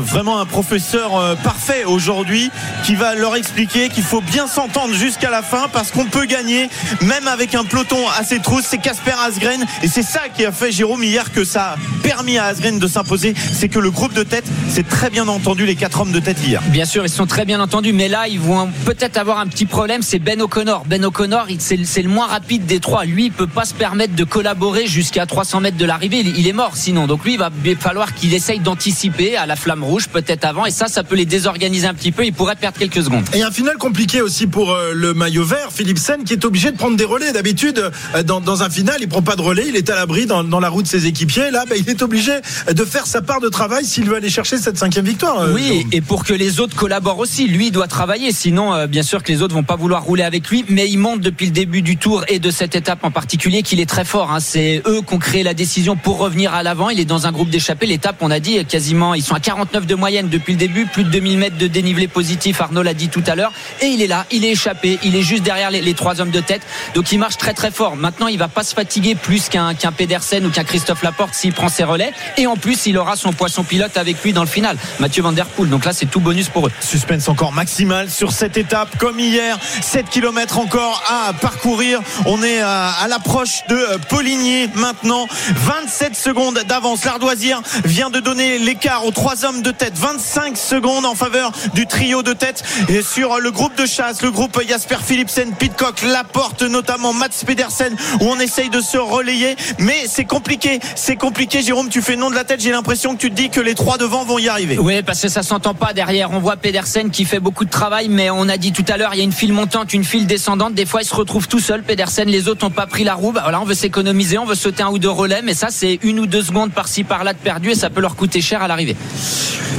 [0.00, 2.50] vraiment un professeur euh, parfait aujourd'hui
[2.84, 6.68] qui va leur expliquer qu'il faut bien s'entendre jusqu'à la fin parce qu'on peut gagner
[7.02, 8.64] même avec un peloton à ses trousses.
[8.68, 12.38] C'est Casper Asgren et c'est ça qui a fait Jérôme hier que ça a permis
[12.38, 13.34] à Asgren de s'imposer.
[13.52, 16.38] C'est que le groupe de tête s'est très bien entendu, les quatre hommes de tête
[16.46, 16.62] hier.
[16.68, 19.66] Bien sûr, ils sont très bien entendus, mais là, ils vont peut-être avoir un petit
[19.66, 20.02] problème.
[20.02, 20.84] C'est Ben O'Connor.
[20.86, 23.04] Ben O'Connor, c'est le moins rapide des trois.
[23.04, 26.20] Lui, il peut pas se permettre de collaborer jusqu'à 300 mètres de l'arrivée.
[26.20, 27.08] Il est mort sinon.
[27.08, 30.66] Donc lui, il va falloir qu'il essaye d'anticiper à la flamme rouge, peut-être avant.
[30.66, 32.24] Et ça, ça peut les désorganiser un petit peu.
[32.24, 33.24] Il pourrait perdre quelques secondes.
[33.34, 36.76] Et un final compliqué aussi pour euh, le maillot vert, Philipsen, qui est obligé de
[36.76, 37.32] prendre des relais.
[37.32, 40.26] D'habitude, euh, dans, dans un final, il prend pas de relais, il est à l'abri
[40.26, 41.50] dans, dans la roue de ses équipiers.
[41.50, 42.32] Là, bah, il est obligé
[42.70, 45.40] de faire sa part de travail s'il veut aller chercher cette cinquième victoire.
[45.40, 48.30] euh, Oui, et pour que les autres collaborent aussi, lui il doit travailler.
[48.32, 50.64] Sinon, bien sûr que les autres vont pas vouloir rouler avec lui.
[50.68, 53.80] Mais il montre depuis le début du tour et de cette étape en particulier qu'il
[53.80, 54.30] est très fort.
[54.32, 54.40] hein.
[54.40, 55.04] C'est eux qui
[55.38, 56.90] la décision pour revenir à l'avant.
[56.90, 57.86] Il est dans un groupe d'échappés.
[57.86, 61.04] L'étape, on a dit quasiment, ils sont à 49 de moyenne depuis le début, plus
[61.04, 62.60] de 2000 mètres de dénivelé positif.
[62.60, 63.52] Arnaud l'a dit tout à l'heure.
[63.80, 66.40] Et il est là, il est échappé, il est juste derrière les, trois hommes de
[66.40, 66.62] tête.
[66.94, 67.96] Donc il marche très très fort.
[67.96, 71.52] Maintenant, il va pas se fatiguer plus qu'un qu'un Pedersen ou qu'un Christophe Laporte s'il
[71.52, 72.12] prend ses relais.
[72.36, 75.32] Et en plus, il aura son poisson pilote avec lui dans le final, Mathieu Van
[75.32, 75.70] Der Poel.
[75.70, 76.72] Donc là, c'est tout bonus pour eux.
[76.80, 79.58] Suspense encore maximal sur cette étape, comme hier.
[79.80, 82.00] 7 km encore à parcourir.
[82.26, 85.19] On est à, à l'approche de euh, Poligny maintenant.
[85.20, 85.26] Maintenant
[85.70, 87.04] 27 secondes d'avance.
[87.04, 89.94] L'Ardoisière vient de donner l'écart aux trois hommes de tête.
[89.96, 94.30] 25 secondes en faveur du trio de tête et sur le groupe de chasse, le
[94.30, 99.56] groupe Jasper Philipsen, Pitcock, Laporte notamment, Mats Pedersen où on essaye de se relayer.
[99.78, 101.62] Mais c'est compliqué, c'est compliqué.
[101.62, 102.60] Jérôme, tu fais nom de la tête.
[102.60, 104.78] J'ai l'impression que tu te dis que les trois devant vont y arriver.
[104.78, 106.30] Oui, parce que ça s'entend pas derrière.
[106.32, 109.14] On voit Pedersen qui fait beaucoup de travail, mais on a dit tout à l'heure,
[109.14, 110.74] il y a une file montante, une file descendante.
[110.74, 111.82] Des fois, il se retrouve tout seul.
[111.82, 113.32] Pedersen, les autres n'ont pas pris la roue.
[113.32, 115.98] Bah, voilà, on veut s'économiser, on veut sauter un ou deux relais, mais ça, c'est
[116.02, 118.68] une ou deux secondes par-ci par-là de perdu et ça peut leur coûter cher à
[118.68, 118.96] l'arrivée.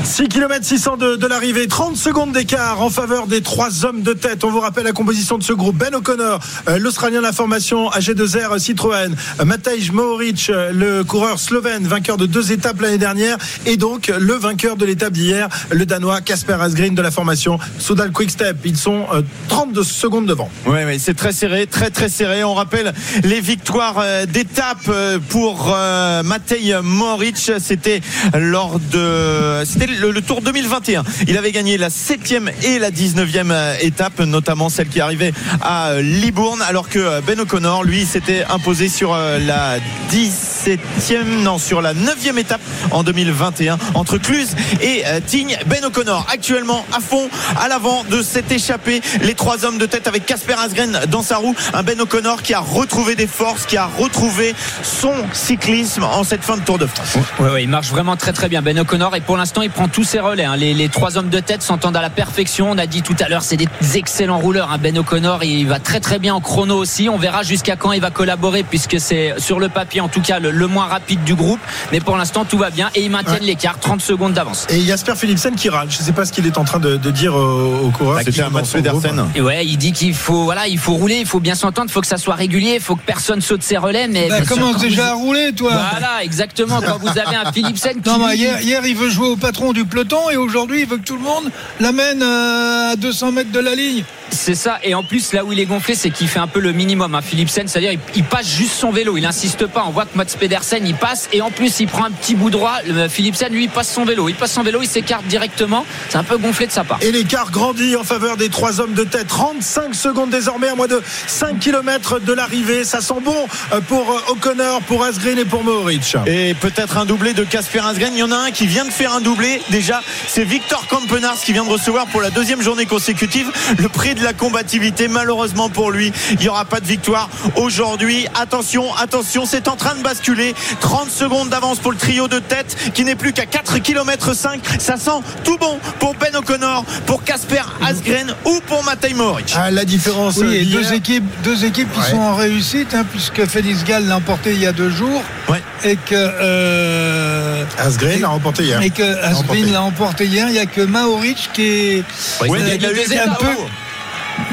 [0.04, 4.14] 6 km 600 de, de l'arrivée, 30 secondes d'écart en faveur des trois hommes de
[4.14, 4.44] tête.
[4.44, 5.76] On vous rappelle la composition de ce groupe.
[5.76, 11.40] Ben O'Connor, euh, l'Australien de la formation AG2R Citroën, euh, Matej Mohoric, euh, le coureur
[11.40, 15.86] slovène, vainqueur de deux étapes l'année dernière, et donc le vainqueur de l'étape d'hier, le
[15.86, 18.58] Danois Casper Asgreen de la formation Soudal Quickstep.
[18.66, 20.50] Ils sont euh, 32 secondes devant.
[20.66, 22.44] Oui, oui, c'est très serré, très très serré.
[22.44, 27.38] On rappelle les victoires euh, d'étape euh, pour euh, Matej Moric.
[27.60, 28.02] C'était
[28.38, 31.04] lors de, c'était le, Tour 2021.
[31.28, 35.90] Il avait gagné la 7e et la 19e euh, étape, notamment celle qui arrivait à
[35.90, 39.78] euh, Libourne, alors que euh, Ben O'Connor, lui, s'était imposé sur la
[40.12, 42.62] 17e, non, sur la 9e étape
[42.92, 45.58] en 2021 entre Cluse et Tignes.
[45.68, 49.02] Ben O'Connor, actuellement à fond, à l'avant de cette échappée.
[49.22, 51.56] Les trois hommes de tête avec Casper Asgren dans sa roue.
[51.74, 54.54] Un Ben O'Connor qui a retrouvé des forces, qui a retrouvé
[54.84, 57.18] son cyclisme en cette fin de Tour de France.
[57.40, 59.88] Oui, oui, il marche vraiment très très bien Ben O'Connor et pour l'instant il prend
[59.88, 60.46] tous ses relais.
[60.46, 60.56] hein.
[60.56, 62.70] Les, les trois hommes de tête s'entendent à la perfection.
[62.72, 64.72] On a dit tout à l'heure c'est des excellents rouleurs.
[64.72, 64.78] hein.
[64.80, 67.10] Ben O'Connor il va très très bien en chrono aussi.
[67.10, 70.40] On verra jusqu'à quand il va collaborer puisque c'est sur le papier en tout cas
[70.40, 71.60] le, le moins rapide du groupe.
[71.92, 73.40] Mais pour l'instant tout va bien et ils maintiennent Ouais.
[73.48, 74.68] l'écart, 30 secondes d'avance.
[74.70, 75.88] Et Jasper Philipsen qui râle.
[75.90, 78.20] Je ne sais pas ce qu'il est en train de, de dire aux, aux coureurs.
[78.26, 78.62] Bah.
[78.74, 79.26] Pedersen.
[79.36, 81.94] Et ouais, il dit qu'il faut voilà, il faut rouler, il faut bien s'entendre, il
[81.94, 84.08] faut que ça soit régulier, il faut que personne saute ses relais.
[84.08, 84.56] Mais Bah, quand
[85.02, 85.72] déjà rouler, toi.
[85.92, 86.82] Voilà, exactement.
[86.82, 89.74] Quand vous avez un Philipsen qui Non, mais hier, hier, il veut jouer au patron
[89.74, 93.52] du peloton et aujourd'hui, il veut que tout le monde l'amène euh, à 200 mètres
[93.52, 94.04] de la ligne.
[94.32, 96.60] C'est ça, et en plus là où il est gonflé, c'est qu'il fait un peu
[96.60, 97.14] le minimum.
[97.16, 97.22] Hein.
[97.22, 99.84] Philipsen, c'est-à-dire il, il passe juste son vélo, il insiste pas.
[99.88, 102.50] On voit que Mats Pedersen il passe et en plus il prend un petit bout
[102.50, 102.78] droit.
[102.88, 105.86] Le Philipsen lui il passe son vélo, il passe son vélo, il s'écarte directement.
[106.10, 107.00] C'est un peu gonflé de sa part.
[107.02, 109.28] Et l'écart grandit en faveur des trois hommes de tête.
[109.28, 112.84] 35 secondes désormais à moins de 5 km de l'arrivée.
[112.84, 116.16] Ça sent bon euh, pour euh, O'Connor, pour Asgreen et pour Mohoric.
[116.26, 118.14] Et peut-être un doublé de Casper Asgren.
[118.14, 119.62] Il y en a un qui vient de faire un doublé.
[119.70, 124.16] Déjà, c'est Victor Kampenars qui vient de recevoir pour la deuxième journée consécutive le prix
[124.16, 125.08] de la combativité.
[125.08, 128.28] Malheureusement pour lui, il n'y aura pas de victoire aujourd'hui.
[128.40, 130.54] Attention, attention, c'est en train de basculer.
[130.80, 134.62] 30 secondes d'avance pour le trio de tête qui n'est plus qu'à 4 km 5.
[134.80, 135.12] Ça sent
[135.44, 139.54] tout bon pour Ben O'Connor, pour Casper Asgren ou pour Matej Mohoric.
[139.58, 140.38] Ah, la différence.
[140.38, 144.18] Oui, et deux équipes, deux équipes qui sont en réussite, hein, puisque Félix Gall l'a
[144.18, 145.22] emporté il y a deux jours.
[145.50, 145.62] Ouais.
[145.84, 146.16] Et que.
[146.16, 148.82] euh, Asgreen l'a remporté hier.
[148.82, 149.24] et que.
[149.24, 150.48] Asgreen l'a emporté hier.
[150.48, 152.04] Il n'y a que Maoric qui, est,
[152.42, 153.46] Ouais, il a eu deux des qui, a un peu,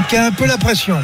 [0.09, 1.01] qui a un peu la pression.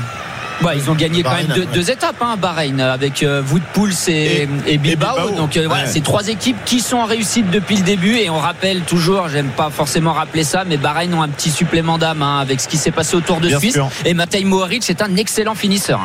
[0.62, 1.66] Ouais, ils ont gagné quand même deux, ouais.
[1.74, 5.16] deux étapes, hein, Bahreïn, avec euh, Wout Poels et, et Bilbao.
[5.16, 5.36] Bilbao.
[5.36, 5.90] Donc euh, voilà, Ouais.
[5.92, 8.16] c'est trois équipes qui sont en réussite depuis le début.
[8.16, 11.98] Et on rappelle toujours, j'aime pas forcément rappeler ça, mais Bahreïn ont un petit supplément
[11.98, 13.72] d'âme hein, avec ce qui s'est passé au Tour de Bien Suisse.
[13.74, 13.90] sûr.
[14.04, 16.00] Et Matej Mohoric c'est un excellent finisseur.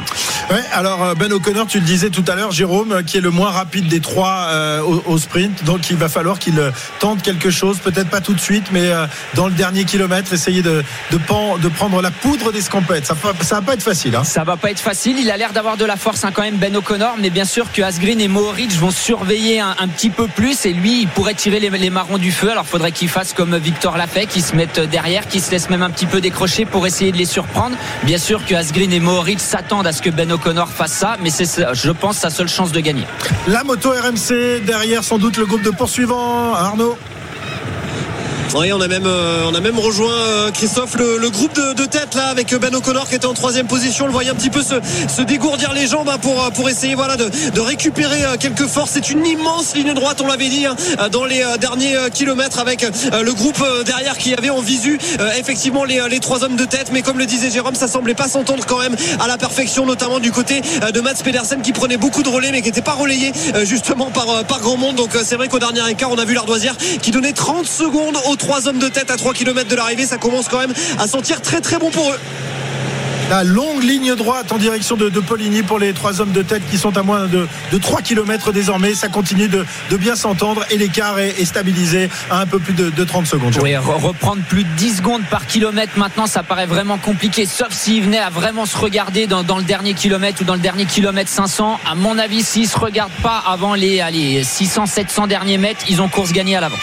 [0.50, 3.22] Ouais, alors euh, Ben O'Connor, tu le disais tout à l'heure, Jérôme, euh, qui est
[3.22, 5.64] le moins rapide des trois euh, au, au sprint.
[5.64, 6.60] Donc il va falloir qu'il
[7.00, 8.90] tente quelque chose, peut-être pas tout de suite, mais
[9.36, 13.06] dans le dernier kilomètre, essayer de, de, pan- de prendre la poudre des scampettes.
[13.06, 14.16] Ça va, ça va pas être facile.
[14.16, 14.24] Hein.
[14.24, 15.18] Ça va pas être facile.
[15.20, 17.72] Il a l'air d'avoir de la force hein, quand même Ben O'Connor, mais bien sûr
[17.72, 21.60] que Asgreen et Mohoric vont surveiller un, petit peu plus et lui il pourrait tirer
[21.60, 22.52] les, les marrons du feu.
[22.52, 25.70] Alors faudrait qu'il fasse comme Victor l'a fait, qu'il se mette derrière, qu'il se laisse
[25.70, 27.76] même un petit peu décrocher pour essayer de les surprendre.
[28.04, 31.30] Bien sûr que Asgreen et Mohoric s'attendent à ce que Ben O'Connor fasse ça, mais
[31.30, 33.06] c'est je pense sa seule chance de gagner.
[33.48, 36.54] La moto RMC, derrière sans doute le groupe de poursuivants.
[36.54, 36.98] Arnaud
[38.56, 41.86] Oui, on a même, euh, on a même rejoint euh, Christophe le, groupe de, de
[41.86, 44.06] tête là avec Ben O'Connor qui était en troisième position.
[44.06, 44.76] On le voyait un petit peu se,
[45.08, 48.66] se dégourdir les jambes hein, pour, euh, pour essayer voilà de, de récupérer euh, quelques
[48.66, 48.92] forces.
[48.94, 50.76] C'est une immense ligne droite, on l'avait dit hein,
[51.12, 54.62] dans les euh, derniers euh, kilomètres avec euh, le groupe euh, derrière qui avait en
[54.62, 56.90] visu euh, effectivement les, les trois hommes de tête.
[56.92, 60.20] Mais comme le disait Jérôme, ça semblait pas s'entendre quand même à la perfection, notamment
[60.20, 62.94] du côté euh, de Mats Pedersen qui prenait beaucoup de relais mais qui n'était pas
[62.94, 64.96] relayé euh, justement par, euh, par grand monde.
[64.96, 68.18] Donc euh, c'est vrai qu'au dernier écart, on a vu l'Ardoisière qui donnait 30 secondes
[68.26, 70.08] aux trois hommes de tête à 3 km de l'arrivée.
[70.08, 72.20] Ça commence quand même à sentir très très bon pour eux.
[73.30, 76.64] La longue ligne droite en direction de, de Poligny pour les trois hommes de tête
[76.72, 78.96] qui sont à moins de, de 3 km désormais.
[78.96, 82.74] Ça continue de, de bien s'entendre et l'écart est, est, stabilisé à un peu plus
[82.74, 83.56] de, de 30 secondes.
[83.62, 88.02] Oui, reprendre plus de 10 secondes par kilomètre maintenant, ça paraît vraiment compliqué, sauf s'ils
[88.02, 91.30] venaient à vraiment se regarder dans, dans, le dernier kilomètre ou dans le dernier kilomètre
[91.30, 91.80] 500.
[91.88, 96.02] À mon avis, s'ils se regardent pas avant les allez, 600, 700 derniers mètres, ils
[96.02, 96.78] ont course gagnée à l'avant.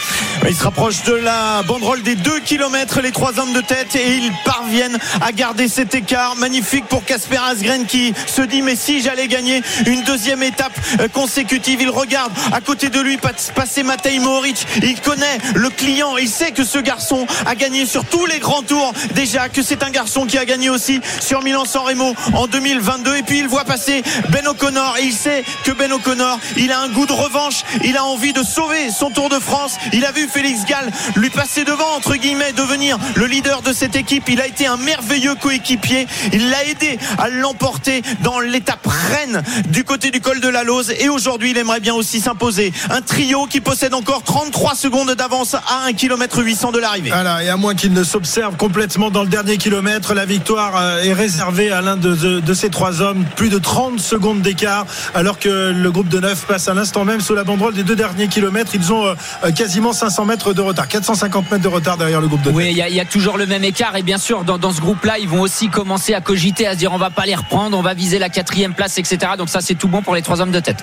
[0.48, 4.18] Ils se rapprochent de la banderole des 2 km, les trois hommes de tête, et
[4.18, 6.35] ils parviennent à garder cet écart.
[6.38, 11.08] Magnifique pour Casper Asgren qui se dit mais si j'allais gagner une deuxième étape euh,
[11.08, 14.66] consécutive, il regarde à côté de lui passer Matej Mohoric.
[14.82, 18.62] Il connaît le client, il sait que ce garçon a gagné sur tous les grands
[18.62, 23.16] tours déjà, que c'est un garçon qui a gagné aussi sur Milan-San Remo en 2022.
[23.16, 26.80] Et puis il voit passer Ben O'Connor et il sait que Ben O'Connor, il a
[26.80, 29.76] un goût de revanche, il a envie de sauver son Tour de France.
[29.92, 33.96] Il a vu Félix Gall lui passer devant, entre guillemets, devenir le leader de cette
[33.96, 34.28] équipe.
[34.28, 36.06] Il a été un merveilleux coéquipier.
[36.32, 40.92] Il l'a aidé à l'emporter dans l'étape reine du côté du col de la Lose.
[40.98, 42.72] Et aujourd'hui, il aimerait bien aussi s'imposer.
[42.90, 47.10] Un trio qui possède encore 33 secondes d'avance à 1 km 800 de l'arrivée.
[47.10, 51.02] Voilà, et à moins qu'il ne s'observe complètement dans le dernier kilomètre, la victoire euh,
[51.02, 53.24] est réservée à l'un de, de, de, ces trois hommes.
[53.36, 57.20] Plus de 30 secondes d'écart, alors que le groupe de 9 passe à l'instant même
[57.20, 58.72] sous la banderole des deux derniers kilomètres.
[58.74, 62.42] Ils ont euh, quasiment 500 mètres de retard, 450 mètres de retard derrière le groupe
[62.42, 62.56] de 9.
[62.56, 63.96] Oui, il y, y, a toujours le même écart.
[63.96, 66.78] Et bien sûr, dans, dans ce groupe-là, ils vont aussi commencer à cogiter, à se
[66.78, 69.32] dire on va pas les reprendre, on va viser la quatrième place, etc.
[69.38, 70.78] Donc ça, c'est tout bon pour les trois hommes de tête.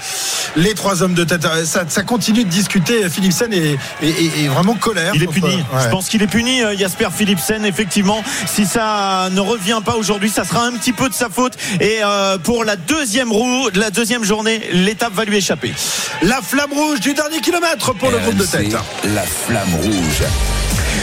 [0.56, 3.10] Les trois hommes de tête, euh, ça, ça continue de discuter.
[3.10, 5.14] Philipsen est, est, est, vraiment colère.
[5.16, 5.56] Il est puni.
[5.56, 5.84] Ouais.
[5.84, 8.24] Je pense qu'il est puni, Jasper Philipsen, effectivement.
[8.46, 11.54] Si ça ne revient pas aujourd'hui, ça sera un petit peu de sa faute.
[11.80, 15.74] Et euh, pour la deuxième roue, la deuxième journée, l'étape va lui échapper.
[16.22, 18.76] La flamme rouge du dernier kilomètre pour le groupe de tête.
[19.04, 20.24] La flamme rouge.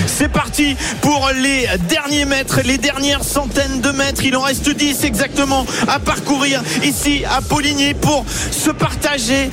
[0.07, 4.24] C'est parti pour les derniers mètres, les dernières centaines de mètres.
[4.24, 9.51] Il en reste 10 exactement à parcourir ici à Poligny pour se partager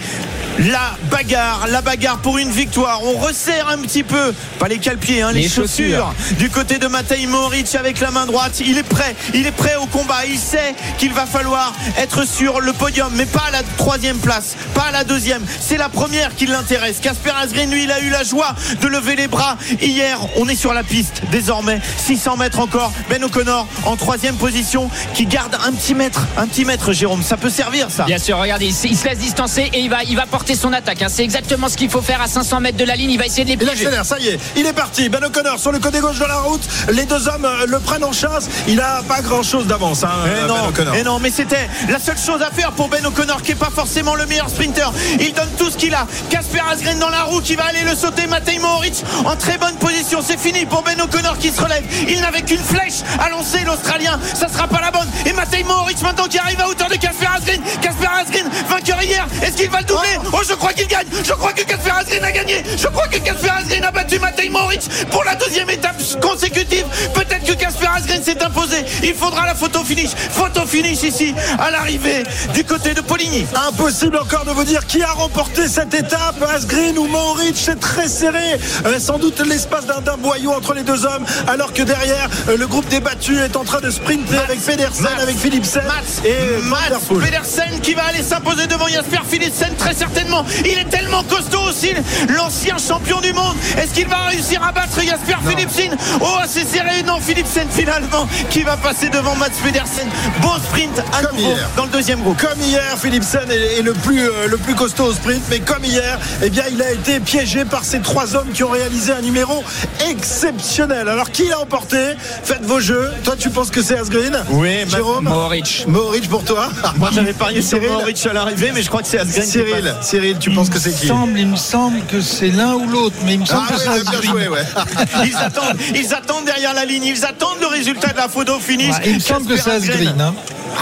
[0.59, 3.01] la bagarre, la bagarre pour une victoire.
[3.03, 6.13] On resserre un petit peu, pas les calpiers, hein, les, les chaussures.
[6.19, 6.37] chaussures.
[6.37, 8.61] du côté de Matej Moric avec la main droite.
[8.65, 10.25] Il est prêt, il est prêt au combat.
[10.27, 14.55] Il sait qu'il va falloir être sur le podium, mais pas à la troisième place,
[14.73, 15.43] pas à la deuxième.
[15.59, 16.99] C'est la première qui l'intéresse.
[17.01, 20.19] Casper Asgreen, lui, il a eu la joie de lever les bras hier.
[20.35, 22.91] On est sur la piste désormais, 600 mètres encore.
[23.09, 27.23] Ben O'Connor en troisième position qui garde un petit mètre, un petit mètre, Jérôme.
[27.23, 28.03] Ça peut servir, ça.
[28.03, 31.01] Bien sûr, regardez, il se laisse distancer et il va, il va porter son attaque.
[31.01, 31.07] Hein.
[31.09, 33.11] C'est exactement ce qu'il faut faire à 500 mètres de la ligne.
[33.11, 33.73] Il va essayer de les piéger.
[33.73, 35.09] Il accélère, ça y est, il est parti.
[35.09, 36.61] Ben O'Connor sur le côté gauche de la route.
[36.91, 38.49] Les deux hommes le prennent en chasse.
[38.67, 40.03] Il a pas grand chose d'avance.
[40.03, 43.05] Hein, et, non, ben et non, mais c'était la seule chose à faire pour Ben
[43.05, 44.91] O'Connor qui est pas forcément le meilleur sprinter.
[45.19, 46.07] Il donne tout ce qu'il a.
[46.29, 48.27] Casper Asgreen dans la roue qui va aller le sauter.
[48.27, 50.16] Matej Mohoric en très bonne position.
[50.21, 51.83] C'est fini pour Ben O'Connor qui se relève.
[52.07, 54.19] Il n'avait qu'une flèche à lancer l'Australien.
[54.33, 55.07] Ça sera pas la bonne.
[55.25, 57.61] Et Matej Mohoric maintenant qui arrive à hauteur de Casper Asgreen.
[57.81, 59.27] Casper Asgreen vainqueur hier.
[59.43, 61.05] Est-ce qu'il va le doubler Oh, je crois qu'il gagne.
[61.23, 62.63] Je crois que Casper Asgreen a gagné.
[62.77, 66.85] Je crois que Casper Asgreen a battu Matej Mohoric pour la deuxième étape consécutive.
[67.13, 68.77] Peut-être que Casper Asgreen s'est imposé.
[69.03, 70.11] Il faudra la photo finish.
[70.15, 72.23] Photo finish ici à l'arrivée
[72.55, 73.45] du côté de Poligny.
[73.67, 76.41] Impossible encore de vous dire qui a remporté cette étape.
[76.55, 77.55] Asgreen ou Mohoric.
[77.55, 78.59] C'est très serré.
[78.85, 81.25] Euh, sans doute l'espace d'un boyau entre les deux hommes.
[81.47, 84.59] Alors que derrière, euh, le groupe des battus est en train de sprinter Mats, avec
[84.61, 89.73] Pedersen, Mats, avec Philipsen Mats, et Mats Pedersen qui va aller s'imposer devant Jasper Philipsen
[89.77, 90.45] très certainement.
[90.65, 91.93] Il est tellement costaud aussi,
[92.29, 93.55] l'ancien champion du monde.
[93.77, 95.97] Est-ce qu'il va réussir à battre Jasper Philipsen?
[96.21, 97.03] Oh, c'est serré.
[97.05, 100.07] Non, Philipsen finalement qui va passer devant Mats Pedersen.
[100.41, 101.69] Beau sprint à comme nouveau hier.
[101.75, 102.37] dans le deuxième groupe.
[102.37, 105.83] Comme hier, Philipsen est, est le plus euh, le plus costaud au sprint, mais comme
[105.83, 109.21] hier, eh bien, il a été piégé par ces trois hommes qui ont réalisé un
[109.21, 109.63] numéro
[110.09, 111.07] exceptionnel.
[111.07, 111.97] Alors qui l'a emporté?
[112.43, 113.11] Faites vos jeux.
[113.23, 114.37] Toi, tu penses que c'est Asgreen?
[114.49, 115.25] Oui, Jérôme?
[115.25, 115.85] Mohoric.
[115.87, 119.19] Mohoric pour toi Moi, j'avais parié sur Mohoric à l'arrivée, mais je crois que c'est
[119.19, 119.45] Asgreen.
[119.45, 121.07] Cyril, Cyril, tu penses que c'est qui?
[121.07, 123.79] semble, Il me semble que c'est l'un ou l'autre, mais il me semble ah, que
[123.79, 124.61] ouais, c'est bien joué, ouais.
[125.25, 128.95] ils attendent, ils attendent derrière la ligne, ils attendent le résultat de la photo finish.
[128.95, 130.19] Ouais, il me semble que c'est Asgreen.
[130.19, 130.33] Hein.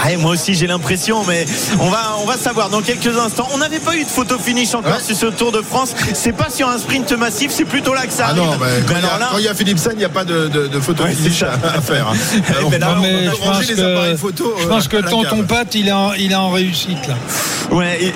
[0.04, 1.46] Ouais, moi aussi j'ai l'impression, mais
[1.80, 3.48] on va, on va savoir dans quelques instants.
[3.52, 5.02] On n'avait pas eu de photo finish encore ouais.
[5.02, 5.94] sur ce Tour de France.
[6.14, 8.42] C'est pas sur un sprint massif, c'est plutôt là que ça ah arrive.
[8.42, 9.28] non, bah, quand, il y a, là...
[9.32, 11.42] quand il y a Philipsen, il n'y a pas de, de, de photo ouais, finish
[11.42, 12.12] à, à, faire.
[12.48, 16.12] Alors, non, mais je pense, que, photos, je pense que tonton Pat, il est en,
[16.12, 17.14] il est en réussite là.
[17.70, 17.98] Ouais.
[18.02, 18.12] Et...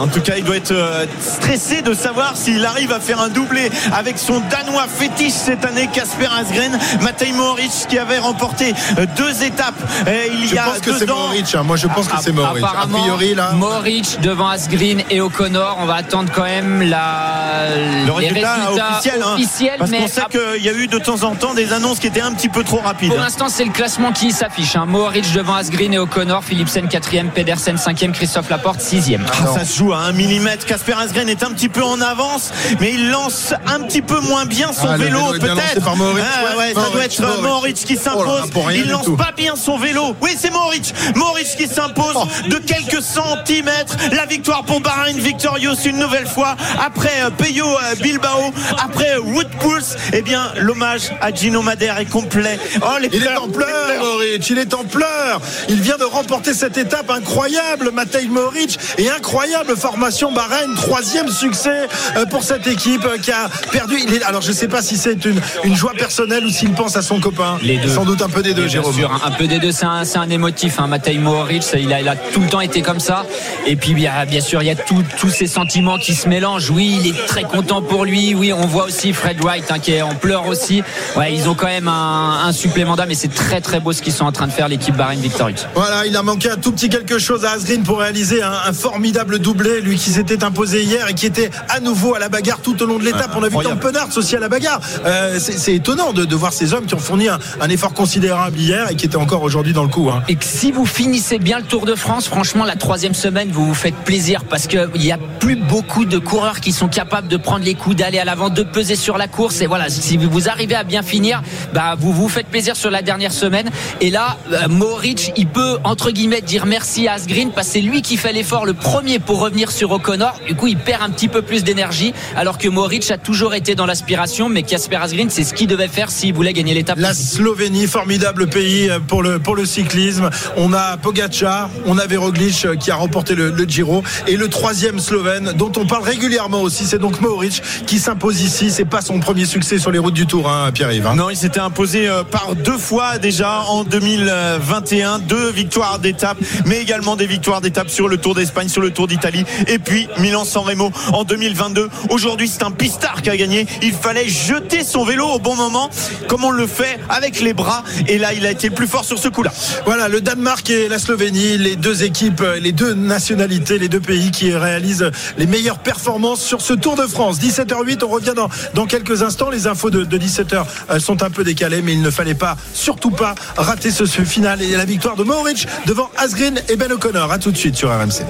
[0.00, 3.28] en tout cas, il doit être euh, stressé de savoir s'il arrive à faire un
[3.28, 9.06] doublé avec son Danois fétiche cette année, Casper Asgren, Matej Mohoric qui avait remporté euh,
[9.16, 9.74] deux étapes
[10.06, 11.54] il y a je pense que c'est Mohoric.
[11.54, 11.62] Hein.
[11.62, 12.64] Moi, je pense que c'est Mohoric.
[12.64, 13.52] A priori, là.
[13.52, 15.78] Mohoric devant Asgreen et O'Connor.
[15.80, 17.68] On va attendre quand même la...
[18.06, 19.22] le résultat officiel.
[19.22, 19.76] Hein.
[19.78, 22.20] parce qu'on sait qu'il y a eu de temps en temps des annonces qui étaient
[22.20, 23.10] un petit peu trop rapides.
[23.10, 24.76] Pour l'instant, c'est le classement qui s'affiche.
[24.76, 24.86] Hein.
[24.86, 29.20] Mohoric devant Asgreen et O'Connor, Philipsen 4e, Pedersen 5e, Christophe Laporte 6e.
[29.30, 30.66] Ah, ça se joue à un millimètre.
[30.66, 34.44] Casper Asgreen est un petit peu en avance, mais il lance un petit peu moins
[34.44, 35.84] bien son ah, vélo, peut-être.
[35.84, 38.74] Ah, ouais, ça doit être Mohoric qui oh s'impose.
[38.74, 40.14] il lance pas bien son vélo.
[40.20, 40.94] Oui, c'est Mohoric.
[41.16, 42.48] Mohoric qui s'impose oh.
[42.48, 43.96] de quelques centimètres.
[44.12, 49.20] La victoire pour Bahrain Victorious une nouvelle fois après euh, Peyo euh, Bilbao, après euh,
[49.22, 49.96] Woodpulse.
[50.12, 52.60] Eh bien, l'hommage à Gino Madère est complet.
[52.80, 54.50] Oh, il est en pleurs, Mohoric.
[54.50, 55.40] Il est en pleurs.
[55.68, 60.74] Il vient de remporter cette étape incroyable, Matej Mohoric, et incroyable formation Bahreïn.
[60.74, 61.88] Troisième succès
[62.30, 63.96] pour cette équipe qui a perdu.
[64.02, 66.72] Il est, alors, je ne sais pas si c'est une, une joie personnelle ou s'il
[66.72, 67.58] pense à son copain.
[67.62, 67.88] Les deux.
[67.88, 68.94] Sans doute un peu des deux, Jérôme.
[69.24, 69.72] un peu des deux.
[69.72, 70.78] C'est un, un, émotif.
[70.78, 70.86] Hein.
[70.88, 73.24] Matej Mohoric, il a, il a, tout le temps été comme ça.
[73.66, 76.70] Et puis, bien, bien sûr, il y a tous ces sentiments qui se mélangent.
[76.70, 78.34] Oui, il est très content pour lui.
[78.34, 80.82] Oui, on voit aussi Fred White hein, qui est en pleurs aussi.
[81.16, 84.02] Ouais, ils ont quand même un, un supplément d'âme et c'est très très beau ce
[84.02, 85.66] qu'ils sont en train de faire l'équipe Bahreïn Victorious.
[85.74, 88.72] Voilà, il a manqué un tout petit quelque chose à Asgreen pour réaliser un, un
[88.72, 92.60] formidable doublé, lui qui s'était imposé hier et qui était à nouveau à la bagarre
[92.60, 93.30] tout au long de l'étape.
[93.36, 94.80] on a vu Tom Penard aussi à la bagarre.
[95.04, 98.58] Euh, c'est étonnant de, de, voir ces hommes qui ont fourni un, un, effort considérable
[98.58, 100.10] hier et qui étaient encore aujourd'hui dans le coup.
[100.10, 100.22] Hein.
[100.28, 103.66] Et que si vous finissez bien le Tour de France, franchement, la troisième semaine, vous
[103.66, 107.36] vous faites plaisir parce qu'il n'y a plus beaucoup de coureurs qui sont capables de
[107.36, 109.60] prendre les coups, d'aller à l'avant, de peser sur la course.
[109.60, 111.42] Et voilà, si vous arrivez à bien finir,
[111.74, 113.70] bah, vous vous faites plaisir sur la dernière semaine.
[114.00, 117.80] Et là, euh, Mohoric, il peut, entre guillemets, dire merci à Asgreen parce que c'est
[117.80, 120.40] lui qui fait l'effort le premier pour revenir sur O'Connor.
[120.46, 123.74] Du coup, il perd un petit peu plus d'énergie alors que Mohoric a toujours été
[123.74, 124.48] dans l'aspiration.
[124.48, 126.98] Mais Casper Asgreen, c'est ce qu'il devait faire s'il voulait gagner l'étape.
[126.98, 130.30] La Slovénie, formidable pays pour le, pour le cyclisme.
[130.56, 134.48] On a Pogacar, on a Roglic euh, qui a remporté le, le Giro et le
[134.48, 138.70] troisième Slovène dont on parle régulièrement aussi, c'est donc Mohoric qui s'impose ici.
[138.70, 141.06] C'est pas son premier succès sur les routes du Tour, hein, Pierre-Yves.
[141.06, 141.14] Hein.
[141.16, 146.80] Non, il s'était imposé euh, par deux fois déjà en 2021, deux victoires d'étape, mais
[146.80, 150.62] également des victoires d'étape sur le Tour d'Espagne, sur le Tour d'Italie, et puis Milan-San
[150.62, 151.88] Remo en 2022.
[152.10, 153.66] Aujourd'hui, c'est un pistard qui a gagné.
[153.82, 155.90] Il fallait jeter son vélo au bon moment,
[156.28, 157.82] comme on le fait avec les bras.
[158.06, 159.52] Et là, il a été plus fort sur ce coup-là.
[159.84, 164.30] Voilà, le Danemark et la Slovénie, les deux équipes, les deux nationalités, les deux pays
[164.30, 167.38] qui réalisent les meilleures performances sur ce Tour de France.
[167.38, 169.50] 17h08, on revient dans, dans quelques instants.
[169.50, 172.56] Les infos de, de 17h euh, sont un peu décalées, mais il ne fallait pas,
[172.74, 177.30] surtout pas, rater ce, final et la victoire de Mohoric devant Asgreen et Ben O'Connor.
[177.32, 178.24] A tout de suite sur RMC.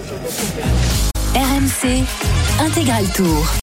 [1.35, 2.05] RMC,
[2.61, 3.53] intégral tour.